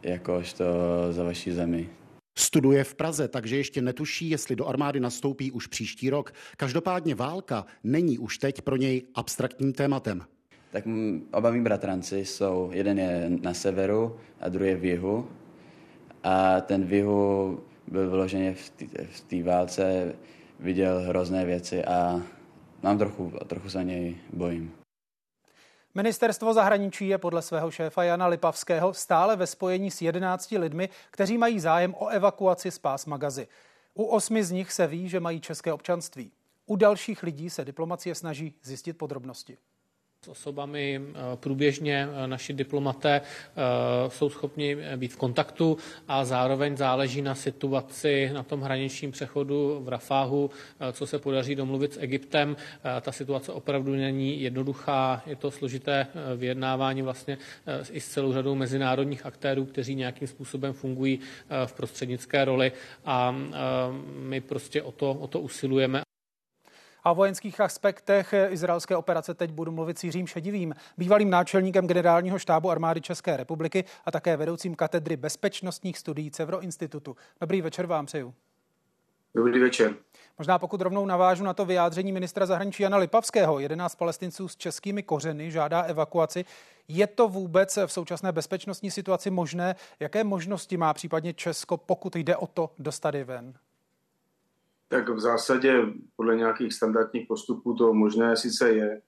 [0.04, 0.66] jakožto
[1.12, 1.90] za vaší zemi.
[2.38, 6.34] Studuje v Praze, takže ještě netuší, jestli do armády nastoupí už příští rok.
[6.58, 10.26] Každopádně válka není už teď pro něj abstraktním tématem.
[10.72, 10.84] Tak
[11.34, 15.30] oba mý bratranci jsou, jeden je na severu a druhý je v jihu.
[16.24, 18.56] A ten v jihu byl vyloženě
[19.12, 20.16] v té válce
[20.60, 22.22] viděl hrozné věci a
[22.84, 24.74] mám trochu, trochu za něj bojím.
[25.96, 31.38] Ministerstvo zahraničí je podle svého šéfa Jana Lipavského stále ve spojení s 11 lidmi, kteří
[31.38, 33.48] mají zájem o evakuaci z pás Magazy.
[33.94, 36.32] U osmi z nich se ví, že mají české občanství.
[36.66, 39.58] U dalších lidí se diplomacie snaží zjistit podrobnosti.
[40.26, 46.78] S osobami eh, průběžně eh, naši diplomaté eh, jsou schopni být v kontaktu a zároveň
[46.78, 50.50] záleží na situaci na tom hraničním přechodu v Rafáhu,
[50.92, 52.56] co se podaří domluvit s Egyptem.
[53.02, 57.38] Ta situace opravdu není jednoduchá, je to složité vyjednávání vlastně
[57.92, 61.20] i s celou řadou mezinárodních aktérů, kteří nějakým způsobem fungují
[61.66, 62.72] v prostřednické roli
[63.06, 63.36] a
[64.20, 66.05] my prostě o to, o to usilujeme
[67.06, 72.40] a o vojenských aspektech izraelské operace teď budu mluvit s Jiřím Šedivým, bývalým náčelníkem generálního
[72.40, 77.16] štábu armády České republiky a také vedoucím katedry bezpečnostních studií Cevro institutu.
[77.42, 78.34] Dobrý večer vám přeju.
[79.36, 79.94] Dobrý večer.
[80.38, 85.04] Možná pokud rovnou navážu na to vyjádření ministra zahraničí Jana Lipavského, 11 palestinců s českými
[85.04, 86.46] kořeny žádá evakuaci.
[86.88, 89.76] Je to vůbec v současné bezpečnostní situaci možné?
[90.00, 93.54] Jaké možnosti má případně Česko, pokud jde o to, dostat ven?
[94.96, 99.02] Tak v zásadě podle nějakých standardních postupů to možné sice je,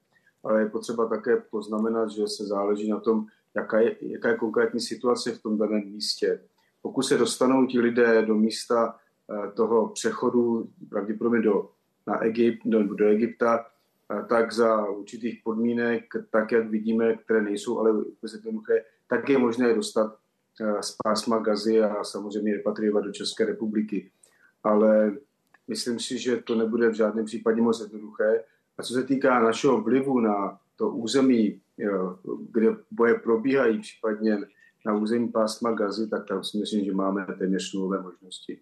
[0.43, 4.80] ale je potřeba také poznamenat, že se záleží na tom, jaká je, jaká je konkrétní
[4.80, 6.41] situace v tom daném místě.
[6.82, 11.69] Pokud se dostanou ti lidé do místa eh, toho přechodu, pravděpodobně do,
[12.08, 17.80] na Egypt, do, do Egypta, eh, tak za určitých podmínek, tak jak vidíme, které nejsou
[17.80, 17.91] ale
[18.34, 20.15] jednoduché, tak je možné dostat
[20.62, 24.12] eh, z pásma Gazy a samozřejmě repatriovat do České republiky.
[24.63, 25.17] Ale
[25.67, 28.43] Myslím si, že to nebude v žádném případě moc jednoduché.
[28.77, 31.62] A co se týká našeho vlivu na to území,
[32.51, 34.38] kde boje probíhají, případně
[34.86, 38.60] na území pásma Gazy, tak tam si myslím, že máme téměř nulové možnosti.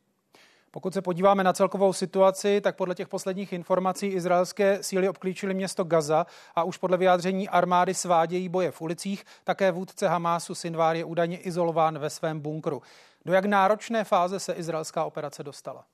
[0.72, 5.84] Pokud se podíváme na celkovou situaci, tak podle těch posledních informací izraelské síly obklíčily město
[5.84, 9.24] Gaza a už podle vyjádření armády svádějí boje v ulicích.
[9.44, 12.82] Také vůdce Hamásu Sinvár je údajně izolován ve svém bunkru.
[13.26, 15.86] Do jak náročné fáze se izraelská operace dostala?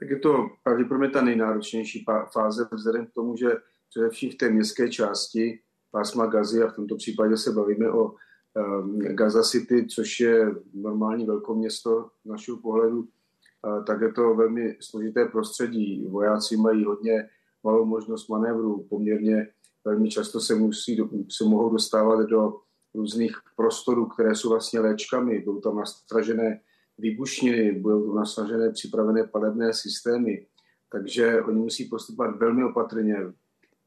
[0.00, 3.56] Tak je to pravděpodobně ta nejnáročnější fáze vzhledem k tomu, že
[3.88, 5.60] především v té městské části
[5.90, 11.26] pásma Gazy, a v tomto případě se bavíme o um, Gaza City, což je normální
[11.26, 16.06] velkoměsto z našeho pohledu, uh, tak je to velmi složité prostředí.
[16.08, 17.28] Vojáci mají hodně
[17.64, 19.48] malou možnost manévru, poměrně
[19.84, 22.56] velmi často se, musí, se mohou dostávat do
[22.94, 26.60] různých prostorů, které jsou vlastně léčkami, budou tam nastražené
[27.00, 30.46] výbušniny, budou nasažené připravené palebné systémy,
[30.92, 33.16] takže oni musí postupovat velmi opatrně,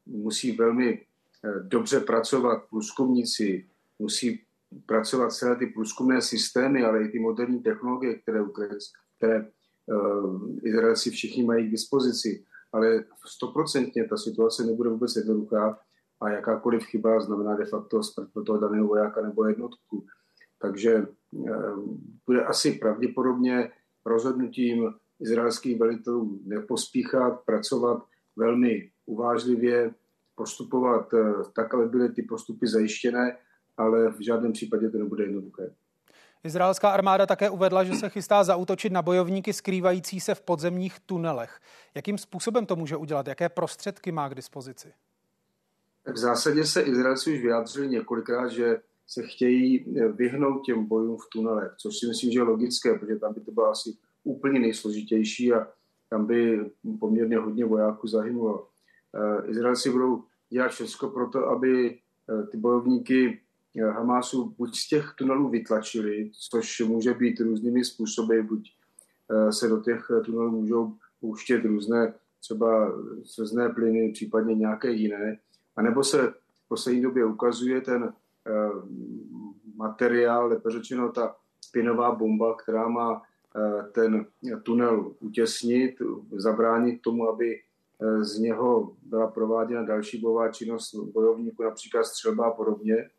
[0.06, 1.00] musí velmi
[1.44, 3.66] eh, dobře pracovat průzkumníci,
[3.98, 4.44] musí
[4.86, 8.40] pracovat celé ty průzkumné systémy, ale i ty moderní technologie, které,
[9.16, 9.46] které
[9.86, 12.44] uh, Izraelci všichni mají k dispozici.
[12.72, 15.78] Ale stoprocentně ta situace nebude vůbec jednoduchá
[16.20, 20.06] a jakákoliv chyba znamená de facto smrt pro toho daného vojáka nebo jednotku.
[20.58, 21.06] Takže
[21.48, 21.74] eh,
[22.26, 23.70] bude asi pravděpodobně
[24.06, 28.02] rozhodnutím izraelských velitelů nepospíchat, pracovat
[28.36, 29.94] velmi uvážlivě,
[30.34, 33.36] postupovat eh, tak, aby byly ty postupy zajištěné,
[33.76, 35.74] ale v žádném případě to nebude jednoduché.
[36.44, 41.60] Izraelská armáda také uvedla, že se chystá zautočit na bojovníky skrývající se v podzemních tunelech.
[41.94, 43.28] Jakým způsobem to může udělat?
[43.28, 44.92] Jaké prostředky má k dispozici?
[46.04, 51.16] Tak v zásadě se Izraelci už vyjádřili několikrát, že se chtějí eh, vyhnout těm bojům
[51.16, 54.60] v tunelech, což si myslím, že je logické, protože tam by to bylo asi úplně
[54.60, 55.68] nejsložitější a
[56.10, 58.68] tam by poměrně hodně vojáků zahynulo.
[59.14, 61.98] Eh, Izraelci budou dělat všechno pro to, aby
[62.30, 63.40] eh, ty bojovníky
[63.90, 68.72] Hamásu buď z těch tunelů vytlačili, což může být různými způsoby, buď
[69.50, 72.92] se do těch tunelů můžou pouštět různé třeba
[73.24, 75.38] slzné plyny, případně nějaké jiné,
[75.76, 78.12] anebo se v poslední době ukazuje ten
[79.76, 83.22] materiál, lépe řečeno ta spinová bomba, která má
[83.56, 84.26] eh, ten
[84.62, 85.94] tunel utěsnit,
[86.36, 92.50] zabránit tomu, aby eh, z něho byla prováděna další bojová činnost bojovníků, například střelba a
[92.50, 93.10] podobně.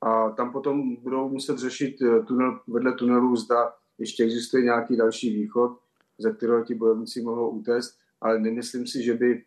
[0.00, 5.78] A tam potom budou muset řešit tunel, vedle tunelu, zda ještě existuje nějaký další východ,
[6.18, 9.44] ze kterého ti bojovníci mohou utéct, ale nemyslím si, že by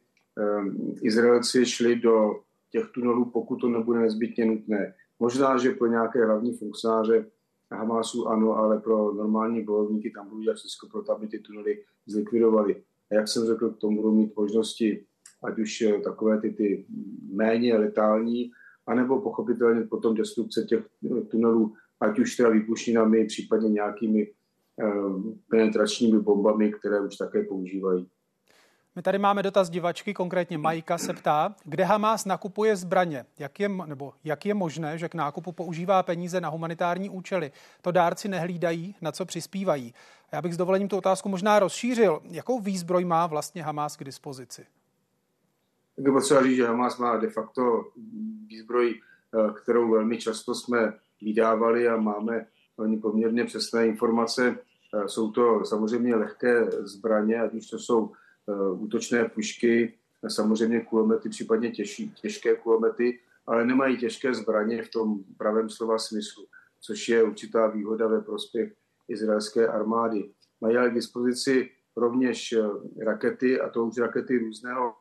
[1.02, 2.40] Izraelci šli do
[2.72, 4.94] těch tunelů, pokud to nebude nezbytně nutné.
[5.24, 7.26] Možná, že pro nějaké hlavní funkcionáře
[7.72, 11.84] Hamasu ano, ale pro normální bojovníky tam budou dělat všechno pro to, aby ty tunely
[12.06, 12.84] zlikvidovali.
[13.12, 15.06] A jak jsem řekl, k tomu budou mít možnosti,
[15.44, 16.86] ať už eh, takové ty, ty
[17.32, 18.52] méně letální,
[18.88, 20.86] anebo pochopitelně potom destrukce těch
[21.18, 24.94] eh, tunelů, ať už teda výbušninami, případně nějakými eh,
[25.50, 28.10] penetračními bombami, které už také používají.
[28.96, 33.70] My tady máme dotaz divačky, konkrétně Majka se ptá, kde Hamas nakupuje zbraně, jak je,
[33.70, 37.52] nebo jak je možné, že k nákupu používá peníze na humanitární účely.
[37.82, 39.94] To dárci nehlídají, na co přispívají.
[40.32, 42.22] Já bych s dovolením tu otázku možná rozšířil.
[42.24, 44.66] Jakou výzbroj má vlastně Hamas k dispozici?
[45.96, 47.84] Tak je potřeba říct, že Hamas má de facto
[48.48, 49.02] výzbroj,
[49.62, 52.46] kterou velmi často jsme vydávali a máme
[52.78, 54.58] oni poměrně přesné informace.
[55.06, 58.12] Jsou to samozřejmě lehké zbraně, ať už to jsou
[58.74, 59.94] útočné pušky,
[60.28, 66.46] samozřejmě kulomety, případně těžší, těžké kulomety, ale nemají těžké zbraně v tom pravém slova smyslu,
[66.82, 68.74] což je určitá výhoda ve prospěch
[69.08, 70.32] izraelské armády.
[70.62, 74.94] Mají ale k dispozici rovněž eh, rakety, a to už rakety různého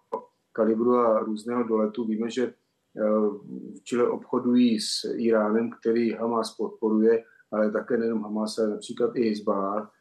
[0.53, 2.05] kalibru a různého doletu.
[2.05, 3.03] Víme, že eh,
[3.75, 9.29] v Chile obchodují s Iránem, který Hamas podporuje, ale také nejenom Hamas, ale například i
[9.29, 9.93] Hezbollah.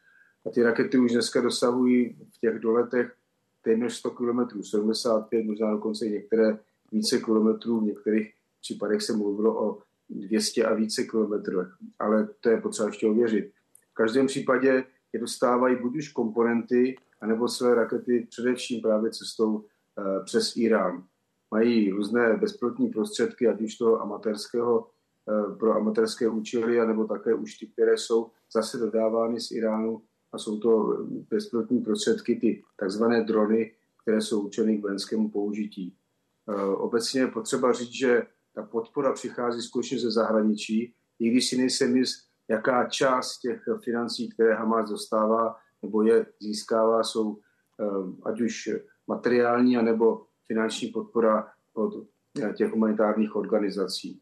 [0.45, 3.15] A ty rakety už dneska dosahují v těch doletech
[3.61, 6.59] téměř 100 km, 75, možná dokonce i některé
[6.91, 11.59] více kilometrů, v některých případech se mluvilo o 200 a více kilometrů,
[11.99, 13.51] ale to je potřeba ještě ověřit.
[13.91, 19.65] V každém případě je dostávají buď už komponenty, anebo své rakety především právě cestou uh,
[20.25, 21.03] přes Irán.
[21.51, 27.57] Mají různé bezpilotní prostředky, ať už toho amatérského, uh, pro amatérské účely, anebo také už
[27.57, 30.97] ty, které jsou zase dodávány z Iránu a jsou to
[31.29, 35.95] bezpilotní prostředky, ty takzvané drony, které jsou určeny k vojenskému použití.
[36.49, 41.57] Eh, obecně je potřeba říct, že ta podpora přichází skutečně ze zahraničí, i když si
[41.57, 47.39] nejsem jist, jaká část těch financí, které Hamas dostává nebo je získává, jsou
[47.79, 47.85] eh,
[48.23, 48.69] ať už
[49.07, 52.07] materiální, anebo finanční podpora od
[52.41, 54.21] eh, těch humanitárních organizací.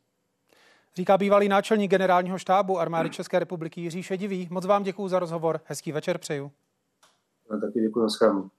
[0.95, 4.47] Říká bývalý náčelník generálního štábu armády České republiky Jiří Šedivý.
[4.51, 5.61] Moc vám děkuji za rozhovor.
[5.65, 6.51] Hezký večer přeju.
[7.51, 8.49] Já taky děkuji, naschledanou.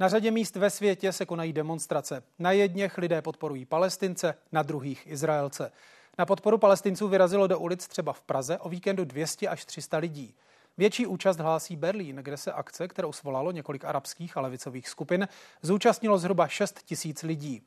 [0.00, 2.22] Na řadě míst ve světě se konají demonstrace.
[2.38, 5.72] Na jedněch lidé podporují Palestince, na druhých Izraelce.
[6.18, 10.34] Na podporu Palestinců vyrazilo do ulic třeba v Praze o víkendu 200 až 300 lidí.
[10.78, 15.28] Větší účast hlásí Berlín, kde se akce, kterou svolalo několik arabských a levicových skupin,
[15.62, 17.62] zúčastnilo zhruba 6 tisíc lidí.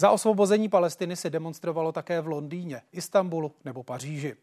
[0.00, 4.36] Za osvobození Palestiny se demonstrovalo také v Londýně, Istanbulu nebo Paříži.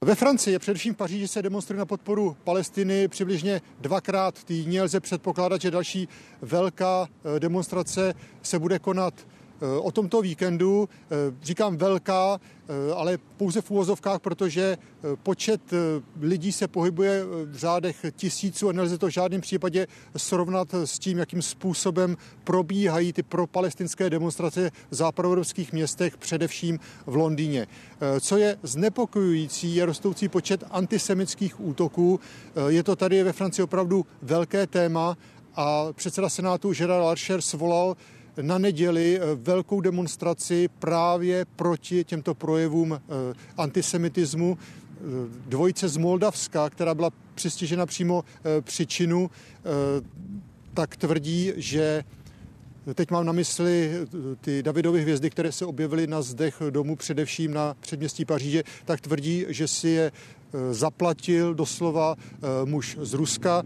[0.00, 4.82] Ve Francii, především v Paříži, se demonstruje na podporu Palestiny přibližně dvakrát týdně.
[4.82, 6.08] Lze předpokládat, že další
[6.42, 9.14] velká eh, demonstrace se bude konat
[9.60, 10.88] o tomto víkendu.
[10.88, 14.78] Eh, říkám velká, eh, ale pouze v úvozovkách, protože
[15.22, 15.60] počet
[16.20, 21.18] lidí se pohybuje v řádech tisíců a nelze to v žádném případě srovnat s tím,
[21.18, 27.66] jakým způsobem probíhají ty propalestinské demonstrace v západoevropských městech, především v Londýně.
[28.20, 32.20] Co je znepokojující, je rostoucí počet antisemických útoků.
[32.68, 35.16] Je to tady ve Francii opravdu velké téma
[35.56, 37.96] a předseda Senátu Gerard Larcher svolal
[38.42, 44.58] na neděli eh, velkou demonstraci právě proti těmto projevům eh, antisemitismu.
[44.58, 45.02] Eh,
[45.46, 48.24] dvojice z Moldavska, která byla přistižena přímo
[48.60, 49.30] příčinu,
[50.74, 52.04] tak tvrdí, že
[52.94, 53.92] Teď mám na mysli
[54.40, 59.44] ty Davidovy hvězdy, které se objevily na zdech domu, především na předměstí Paříže, tak tvrdí,
[59.48, 60.12] že si je
[60.70, 62.16] zaplatil doslova
[62.64, 63.62] muž z Ruska.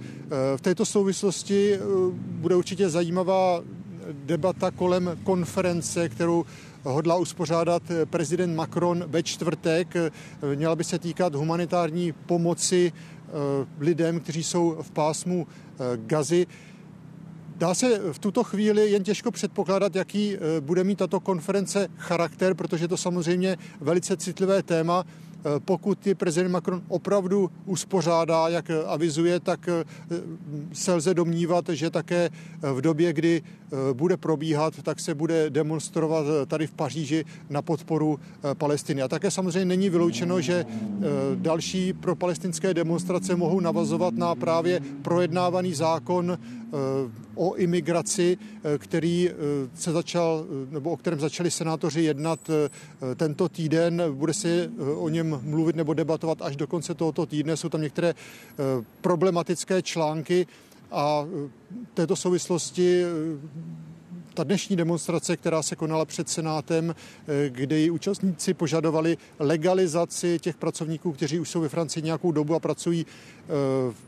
[0.57, 1.79] V této souvislosti
[2.13, 3.63] bude určitě zajímavá
[4.12, 6.45] debata kolem konference, kterou
[6.83, 9.95] hodlá uspořádat prezident Macron ve čtvrtek.
[10.55, 13.33] Měla by se týkat humanitární pomoci eh,
[13.81, 16.47] lidem, kteří jsou v pásmu eh, Gazy.
[17.57, 22.55] Dá se v tuto chvíli jen těžko předpokládat, jaký eh, bude mít tato konference charakter,
[22.55, 25.05] protože to samozřejmě velice citlivé téma.
[25.44, 29.85] Eh, pokud je prezident Macron opravdu uspořádá, jak avizuje, tak eh,
[30.72, 32.31] se lze domnívat, že také
[32.74, 38.20] v době, kdy eh, bude probíhat, tak se bude demonstrovat tady v Paříži na podporu
[38.55, 39.02] Palestiny.
[39.02, 40.66] A také samozřejmě není vyloučeno, že
[41.35, 46.38] další pro palestinské demonstrace mohou navazovat na právě projednávaný zákon
[47.35, 48.38] o imigraci,
[48.79, 49.31] který
[49.75, 52.51] se začal, nebo o kterém začali senátoři jednat
[53.16, 54.03] tento týden.
[54.12, 57.57] Bude se o něm mluvit nebo debatovat až do konce tohoto týdne.
[57.57, 58.14] Jsou tam některé eh,
[59.01, 60.47] problematické články
[60.90, 61.51] a eh,
[61.95, 63.09] této souvislosti eh,
[64.35, 66.95] ta dnešní demonstrace, která se konala před Senátem,
[67.49, 72.61] kde ji účastníci požadovali legalizaci těch pracovníků, kteří už jsou ve Francii nějakou dobu a
[72.61, 73.07] pracují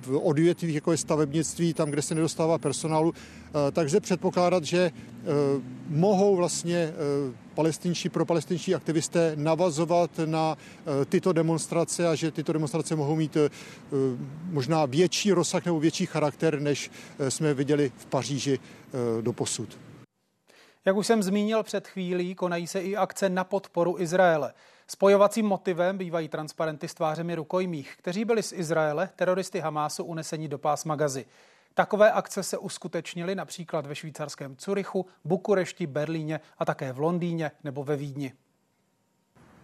[0.01, 3.15] v odvětvích, jako je stavebnictví, tam, kde se nedostává personálu,
[3.73, 4.91] takže předpokládat, že
[5.89, 6.93] mohou vlastně
[7.55, 13.37] palestinští, pro palestinští aktivisté navazovat na eh, tyto demonstrace a že tyto demonstrace mohou mít
[13.37, 13.51] eh,
[14.51, 18.59] možná větší rozsah nebo větší charakter, než eh, jsme viděli v Paříži
[19.21, 19.79] do posud.
[20.87, 24.55] Jak už jsem zmínil před chvílí, konají se i akce na podporu Izraele.
[24.87, 30.59] Spojovacím motivem bývají transparenty s tvářemi rukojmích, kteří byli z Izraele teroristy Hamásu uneseni do
[30.59, 31.27] pásma Gazy.
[31.75, 37.85] Takové akce se uskutečnily například ve švýcarském Curychu, Bukurešti, Berlíně a také v Londýně nebo
[37.85, 38.33] ve Vídni.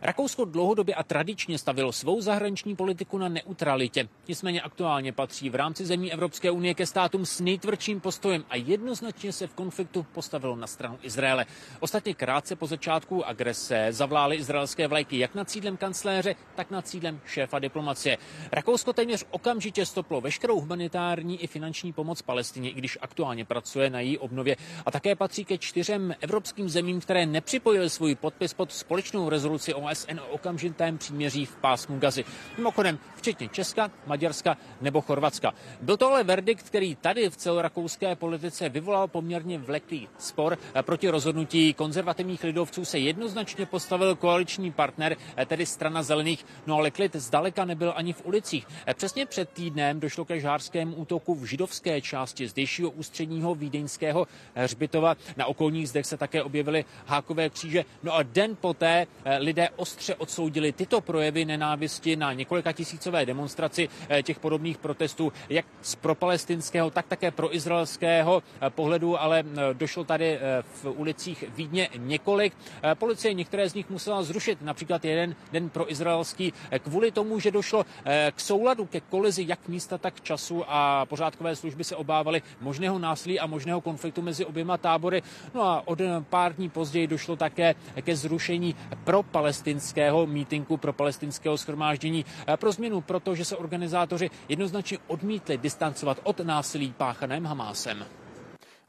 [0.03, 4.09] Rakousko dlouhodobě a tradičně stavilo svou zahraniční politiku na neutralitě.
[4.29, 9.33] Nicméně aktuálně patří v rámci zemí Evropské unie ke státům s nejtvrdším postojem a jednoznačně
[9.33, 11.47] se v konfliktu postavilo na stranu Izraele.
[11.81, 17.21] Ostatně krátce po začátku agrese zavlály izraelské vlajky jak nad sídlem kancléře, tak nad sídlem
[17.27, 18.19] šéfa diplomacie.
[18.53, 24.01] Rakousko téměř okamžitě stoplo veškerou humanitární i finanční pomoc Palestině, i když aktuálně pracuje na
[24.01, 24.57] její obnově.
[24.87, 29.90] A také patří ke čtyřem evropským zemím, které nepřipojily svůj podpis pod společnou rezoluci o
[29.91, 32.25] OSN o okamžitém příměří v pásmu Gazy.
[32.57, 35.55] Mimochodem, včetně Česka, Maďarska nebo Chorvatska.
[35.81, 40.59] Byl to ale verdikt, který tady v celorakouské politice vyvolal poměrně vleklý spor.
[40.83, 45.17] Proti rozhodnutí konzervativních lidovců se jednoznačně postavil koaliční partner,
[45.47, 48.67] tedy strana zelených, no ale klid zdaleka nebyl ani v ulicích.
[48.95, 55.17] Přesně před týdnem došlo ke žářskému útoku v židovské části zdejšího ústředního vídeňského hřbitova.
[55.37, 57.85] Na okolních zdech se také objevily hákové kříže.
[58.03, 59.07] No a den poté
[59.39, 65.67] lidé ostře odsoudili tyto projevy nenávisti na několika tisícové demonstraci eh, těch podobných protestů, jak
[65.83, 71.89] z propalestinského, tak také pro izraelského eh, pohledu, ale eh, došlo tady v ulicích Vídně
[71.97, 72.57] několik.
[72.95, 76.53] Policie některé z nich musela zrušit, například jeden den pro izraelský,
[76.83, 77.85] kvůli tomu, že došlo
[78.33, 83.41] k souladu, ke kolizi jak místa, tak času a pořádkové služby se obávaly možného násilí
[83.41, 85.23] a možného konfliktu mezi oběma tábory.
[85.55, 86.01] No a od
[86.31, 88.75] pár dní později došlo také ke zrušení
[89.05, 95.59] pro palestinské palestinského mítinku, pro palestinského schromáždění eh, pro změnu, protože se organizátoři jednoznačně odmítli
[95.59, 98.07] distancovat od násilí páchaném Hamásem.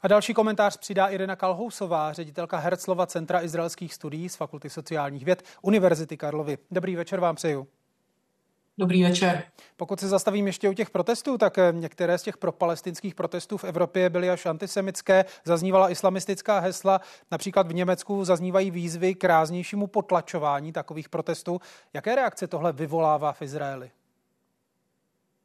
[0.02, 5.42] A další komentář přidá Irina Kalhousová, ředitelka Herzlova Centra izraelských studií z Fakulty sociálních věd
[5.62, 6.58] Univerzity Karlovy.
[6.70, 7.68] Dobrý večer vám přeju.
[8.82, 9.42] Dobrý večer.
[9.76, 13.64] Pokud se zastavím ještě u těch protestů, tak eh, některé z těch propalestinských protestů v
[13.64, 20.72] Evropě byly až antisemické, zaznívala islamistická hesla, například v Německu zaznívají výzvy k ráznějšímu potlačování
[20.72, 21.60] takových protestů.
[21.94, 23.90] Jaké reakce tohle vyvolává v Izraeli?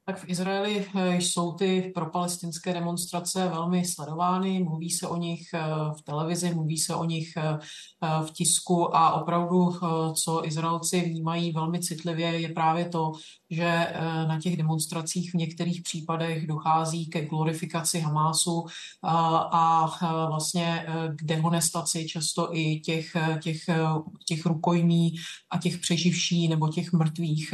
[0.09, 5.59] Tak v Izraeli eh, jsou ty propalestinské demonstrace velmi sledovány, mluví se o nich eh,
[5.99, 7.57] v televizi, mluví se o nich eh,
[8.25, 9.73] v tisku a opravdu,
[10.23, 13.11] co Izraelci vnímají velmi citlivě, je právě to,
[13.49, 13.93] že
[14.27, 18.65] na těch demonstracích v některých případech dochází ke glorifikaci Hamásu
[19.03, 19.87] a
[20.29, 20.85] vlastně
[21.15, 23.59] k dehonestaci často i těch, těch,
[24.25, 25.15] těch rukojmí
[25.49, 27.53] a těch přeživší nebo těch mrtvých,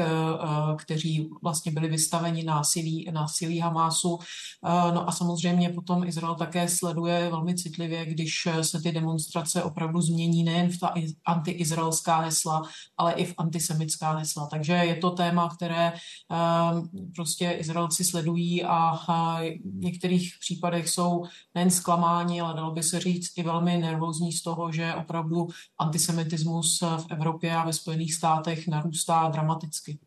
[0.77, 4.19] kteří vlastně byli vystaveni násilí, násilí Hamásu.
[4.65, 10.01] Eh, no a samozřejmě potom Izrael také sleduje velmi citlivě, když se ty demonstrace opravdu
[10.01, 10.93] změní nejen v ta
[11.25, 12.61] antiizraelská hesla,
[12.97, 14.47] ale i v antisemická hesla.
[14.47, 21.23] Takže je to téma, které eh, prostě Izraelci sledují a v některých případech jsou
[21.55, 26.81] nejen zklamáni, ale dalo by se říct i velmi nervózní z toho, že opravdu antisemitismus
[26.81, 29.99] v Evropě a ve Spojených státech narůstá dramaticky.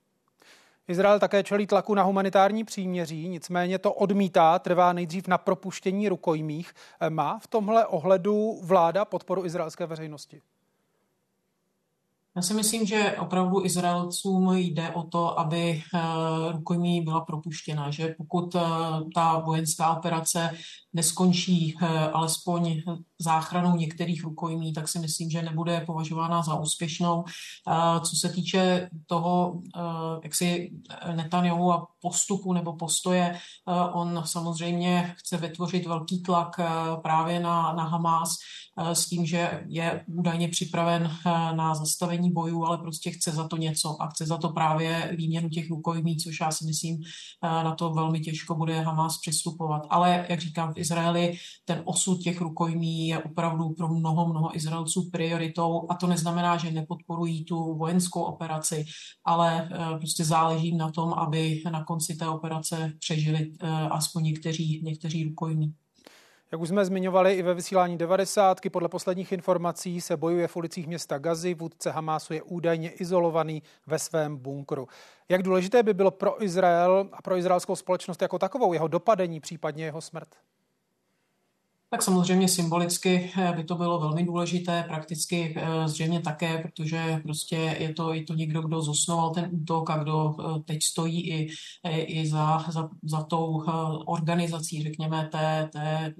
[0.89, 6.72] Izrael také čelí tlaku na humanitární příměří, nicméně to odmítá, trvá nejdřív na propuštění rukojmích.
[7.09, 10.43] Má v tomhle ohledu vláda podporu izraelské veřejnosti?
[12.37, 16.01] Já si myslím, že opravdu Izraelcům jde o to, aby eh,
[16.53, 18.61] rukojmí byla propuštěna, že pokud eh,
[19.14, 20.51] ta vojenská operace
[20.93, 22.82] neskončí eh, alespoň
[23.19, 27.25] záchranou některých rukojmí, tak si myslím, že nebude považována za úspěšnou.
[28.03, 29.62] Co se týče toho,
[30.23, 30.73] jak si
[31.14, 33.39] Netanyahu a postupu nebo postoje,
[33.93, 36.61] on samozřejmě chce vytvořit velký tlak
[37.03, 38.35] právě na, na Hamas
[38.79, 41.17] s tím, že je údajně připraven
[41.55, 45.49] na zastavení bojů, ale prostě chce za to něco a chce za to právě výměnu
[45.49, 47.03] těch rukojmí, což já si myslím,
[47.43, 49.83] na to velmi těžko bude Hamas přistupovat.
[49.91, 55.11] Ale, jak říkám, v Izraeli ten osud těch rukojmí je opravdu pro mnoho, mnoho Izraelců
[55.11, 58.85] prioritou a to neznamená, že nepodporují tu vojenskou operaci,
[59.25, 64.81] ale eh, prostě záleží na tom, aby na konci té operace přežili eh, aspoň někteří,
[64.85, 65.75] někteří rukojmí.
[66.53, 70.87] Jak už jsme zmiňovali i ve vysílání 90, podle posledních informací se bojuje v ulicích
[70.87, 71.55] města Gazy.
[71.55, 74.89] Vůdce Hamásu je údajně izolovaný ve svém bunkru.
[75.29, 79.85] Jak důležité by bylo pro Izrael a pro izraelskou společnost jako takovou jeho dopadení, případně
[79.85, 80.29] jeho smrt?
[81.91, 87.57] Tak samozřejmě symbolicky eh, by to bylo velmi důležité, prakticky eh, zřejmě také, protože prostě
[87.57, 91.49] je to, je to někdo, kdo zosnoval ten útok a kdo eh, teď stojí i,
[91.91, 93.64] i za, za, za tou
[94.07, 96.14] organizací, řekněme, té, té,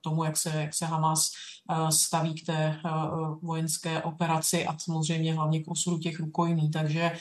[0.00, 1.30] tomu, jak se, jak se Hamas
[1.90, 2.80] staví k té
[3.42, 6.70] vojenské operaci a samozřejmě hlavně k osudu těch rukojmí.
[6.70, 7.12] Takže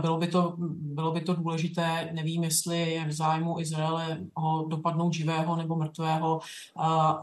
[0.00, 5.12] bylo by to, bylo by to důležité, nevím, jestli je v zájmu Izraele ho dopadnout
[5.14, 6.40] živého nebo mrtvého,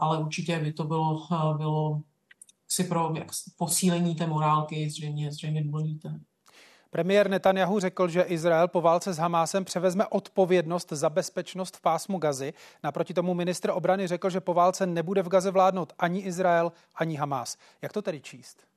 [0.00, 2.00] ale určitě by to bylo, eh, bylo
[2.68, 6.20] si pro jak, posílení té morálky zřejmě, zřejmě důležité.
[6.90, 12.18] Premiér Netanyahu řekl, že Izrael po válce s Hamásem převezme odpovědnost za bezpečnost v pásmu
[12.18, 12.52] Gazy.
[12.82, 17.16] Naproti tomu ministr obrany řekl, že po válce nebude v Gaze vládnout ani Izrael, ani
[17.16, 17.56] Hamás.
[17.82, 18.71] Jak to tedy číst?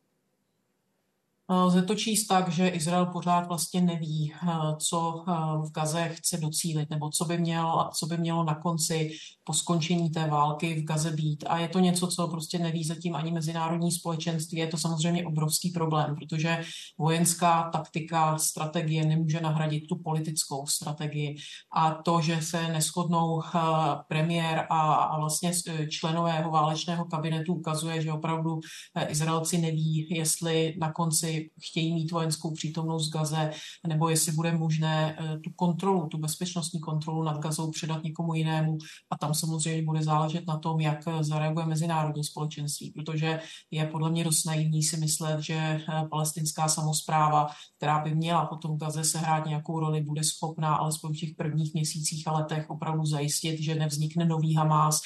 [1.50, 5.32] Lze to číst tak, že Izrael pořád vlastně neví, eh, co eh,
[5.68, 9.12] v Gaze chce docílit, nebo co by, mělo, co by mělo na konci
[9.43, 11.43] po skončení té války v Gaze být.
[11.48, 14.58] A je to něco, co prostě neví zatím ani mezinárodní společenství.
[14.58, 16.64] Je to samozřejmě obrovský problém, protože
[16.98, 21.36] vojenská taktika, strategie nemůže nahradit tu politickou strategii.
[21.76, 23.60] A to, že se neschodnou eh,
[24.08, 25.52] premiér a, a vlastně
[25.89, 28.60] členové válečného kabinetu, ukazuje, že opravdu
[29.08, 33.52] Izraelci neví, jestli na konci chtějí mít vojenskou přítomnost v Gaze,
[33.88, 38.78] nebo jestli bude možné eh, tu kontrolu, tu bezpečnostní kontrolu nad Gazou předat někomu jinému.
[39.10, 43.40] A tam samozřejmě bude záležet na tom, jak eh, zareaguje mezinárodní společenství, protože
[43.72, 48.76] je podle mě dost naivní si myslet, že eh, palestinská samozpráva, která by měla potom
[48.76, 53.06] v Gaze sehrát nějakou roli, bude schopná alespoň v těch prvních měsících a letech opravdu
[53.06, 55.02] zajistit, že nevznikne nový Hamás,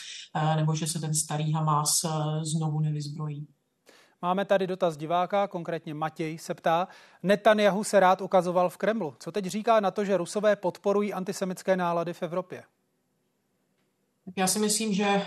[0.56, 2.06] nebo že se ten starý Hamás
[2.44, 3.48] znovu nevyzbrojí.
[4.22, 6.88] Máme tady dotaz diváka, konkrétně Matěj se ptá.
[7.24, 9.16] Netanyahu se rád ukazoval v Kremlu.
[9.20, 12.64] Co teď říká na to, že Rusové podporují antisemické nálady v Evropě?
[14.36, 15.24] Já si myslím, že eh,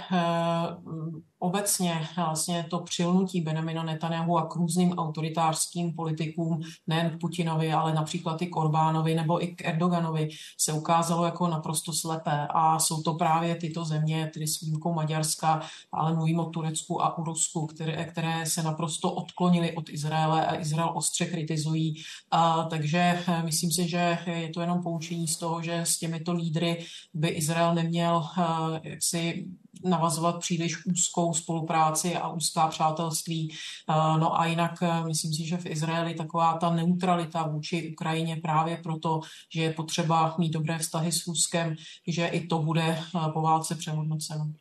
[1.43, 7.95] obecně vlastně to přilnutí Benjamina Netanyahu a k různým autoritářským politikům, nejen k Putinovi, ale
[7.95, 10.29] například i k Orbánovi nebo i k Erdoganovi,
[10.59, 12.47] se ukázalo jako naprosto slepé.
[12.51, 15.63] A jsou to právě tyto země, tedy s výjimkou Maďarska,
[15.93, 20.61] ale mluvím o Turecku a o Rusku, které, které se naprosto odklonily od Izraele a
[20.61, 21.95] Izrael ostře kritizují.
[22.31, 26.33] A, takže eh, myslím si, že je to jenom poučení z toho, že s těmito
[26.33, 26.85] lídry
[27.15, 29.47] by Izrael neměl eh, jaksi
[29.85, 33.53] navazovat příliš úzkou spolupráci a úzká přátelství.
[33.53, 38.37] Eh, no a jinak eh, myslím si, že v Izraeli taková ta neutralita vůči Ukrajině
[38.37, 39.21] právě proto,
[39.55, 43.75] že je potřeba mít dobré vztahy s Ruskem, že i to bude eh, po válce
[43.75, 44.53] přehodnoceno.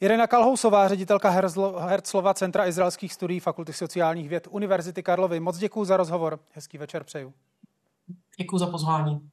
[0.00, 1.30] Irena Kalhousová, ředitelka
[1.86, 5.40] Herzlova Centra izraelských studií Fakulty sociálních věd Univerzity Karlovy.
[5.40, 6.40] Moc děkuji za rozhovor.
[6.52, 7.32] Hezký večer přeju.
[8.38, 9.30] Děkuji za pozvání.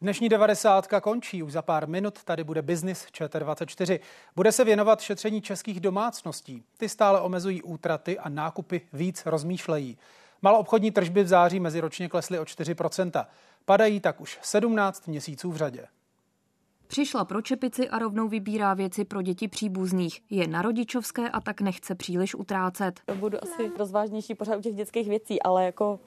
[0.00, 4.00] Dnešní devadesátka končí, už za pár minut tady bude Business ČT24.
[4.36, 6.64] Bude se věnovat šetření českých domácností.
[6.76, 9.98] Ty stále omezují útraty a nákupy víc rozmýšlejí.
[10.42, 13.26] Maloobchodní tržby v září meziročně klesly o 4%.
[13.64, 15.86] Padají tak už 17 měsíců v řadě.
[16.86, 20.22] Přišla pro čepici a rovnou vybírá věci pro děti příbuzných.
[20.30, 23.00] Je na rodičovské a tak nechce příliš utrácet.
[23.14, 26.00] Budu asi rozvážnější pořád u těch dětských věcí, ale jako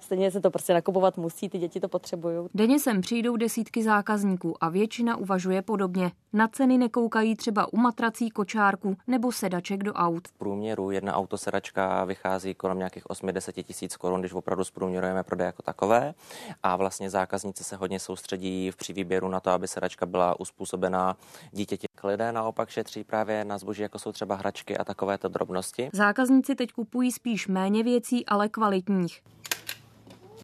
[0.00, 2.48] Stejně se to prostě nakupovat musí, ty děti to potřebují.
[2.54, 6.12] Denně sem přijdou desítky zákazníků a většina uvažuje podobně.
[6.32, 10.28] Na ceny nekoukají třeba u matrací, kočárků nebo sedaček do aut.
[10.28, 15.62] V průměru jedna autosedačka vychází kolem nějakých 8-10 tisíc korun, když opravdu zprůměrujeme prodej jako
[15.62, 16.14] takové.
[16.62, 21.16] A vlastně zákazníci se hodně soustředí v při výběru na to, aby sedačka byla uspůsobená
[21.52, 21.88] dítěti.
[22.04, 25.90] Lidé naopak šetří právě na zboží, jako jsou třeba hračky a takovéto drobnosti.
[25.92, 29.22] Zákazníci teď kupují spíš méně věcí, ale kvalitních.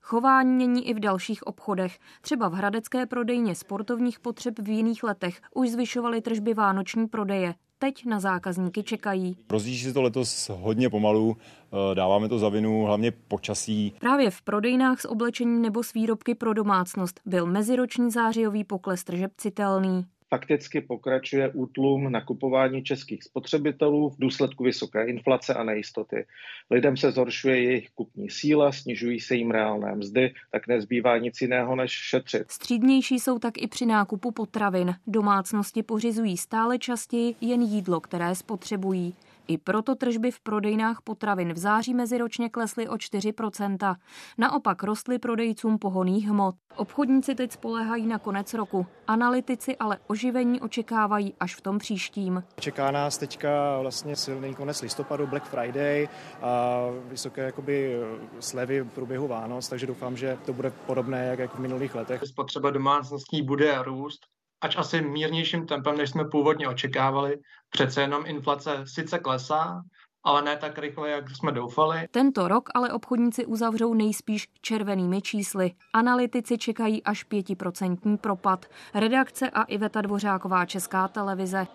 [0.07, 1.99] Chování mění i v dalších obchodech.
[2.21, 7.55] Třeba v hradecké prodejně sportovních potřeb v jiných letech už zvyšovaly tržby vánoční prodeje.
[7.79, 9.37] Teď na zákazníky čekají.
[9.51, 13.95] Rozjíždí se to letos hodně pomalu, eh, dáváme to za vinu, hlavně počasí.
[14.01, 19.33] Právě v prodejnách s oblečením nebo s výrobky pro domácnost byl meziroční zářijový pokles tržeb
[19.37, 26.26] citelný fakticky pokračuje útlum nakupování českých spotřebitelů v důsledku vysoké inflace a nejistoty.
[26.70, 31.76] Lidem se zhoršuje jejich kupní síla, snižují se jim reálné mzdy, tak nezbývá nic jiného
[31.76, 32.51] než šetřit.
[32.51, 34.95] Střídnější jsou tak i při nákupu potravin.
[35.07, 39.14] Domácnosti pořizují stále častěji jen jídlo, které spotřebují.
[39.49, 43.97] I proto tržby v prodejnách potravin v září meziročně klesly o 4%.
[44.39, 46.55] Naopak rostly prodejcům pohoných hmot.
[46.77, 48.87] Obchodníci teď spolehají na konec roku.
[49.07, 52.45] Analytici ale oživení očekávají až v tom příštím.
[52.61, 56.09] Čeká nás teďka vlastně silný konec listopadu, Black Friday
[56.43, 57.97] a vysoké jakoby
[58.41, 62.23] slevy v průběhu Vánoc, takže doufám, že to bude podobné jak, jak v minulých letech.
[62.25, 64.21] Spotřeba domácností bude růst,
[64.65, 67.39] ač asi mírnějším tempem, než jsme původně očekávali.
[67.71, 69.83] Přece jenom inflace sice klesá,
[70.25, 72.09] ale ne tak rychle, jak jsme doufali.
[72.11, 75.73] Tento rok ale obchodníci uzavřou nejspíš červenými čísly.
[75.93, 78.67] Analytici čekají až pětiprocentní propad.
[78.95, 81.67] Redakce a Iveta Dvořáková Česká televize.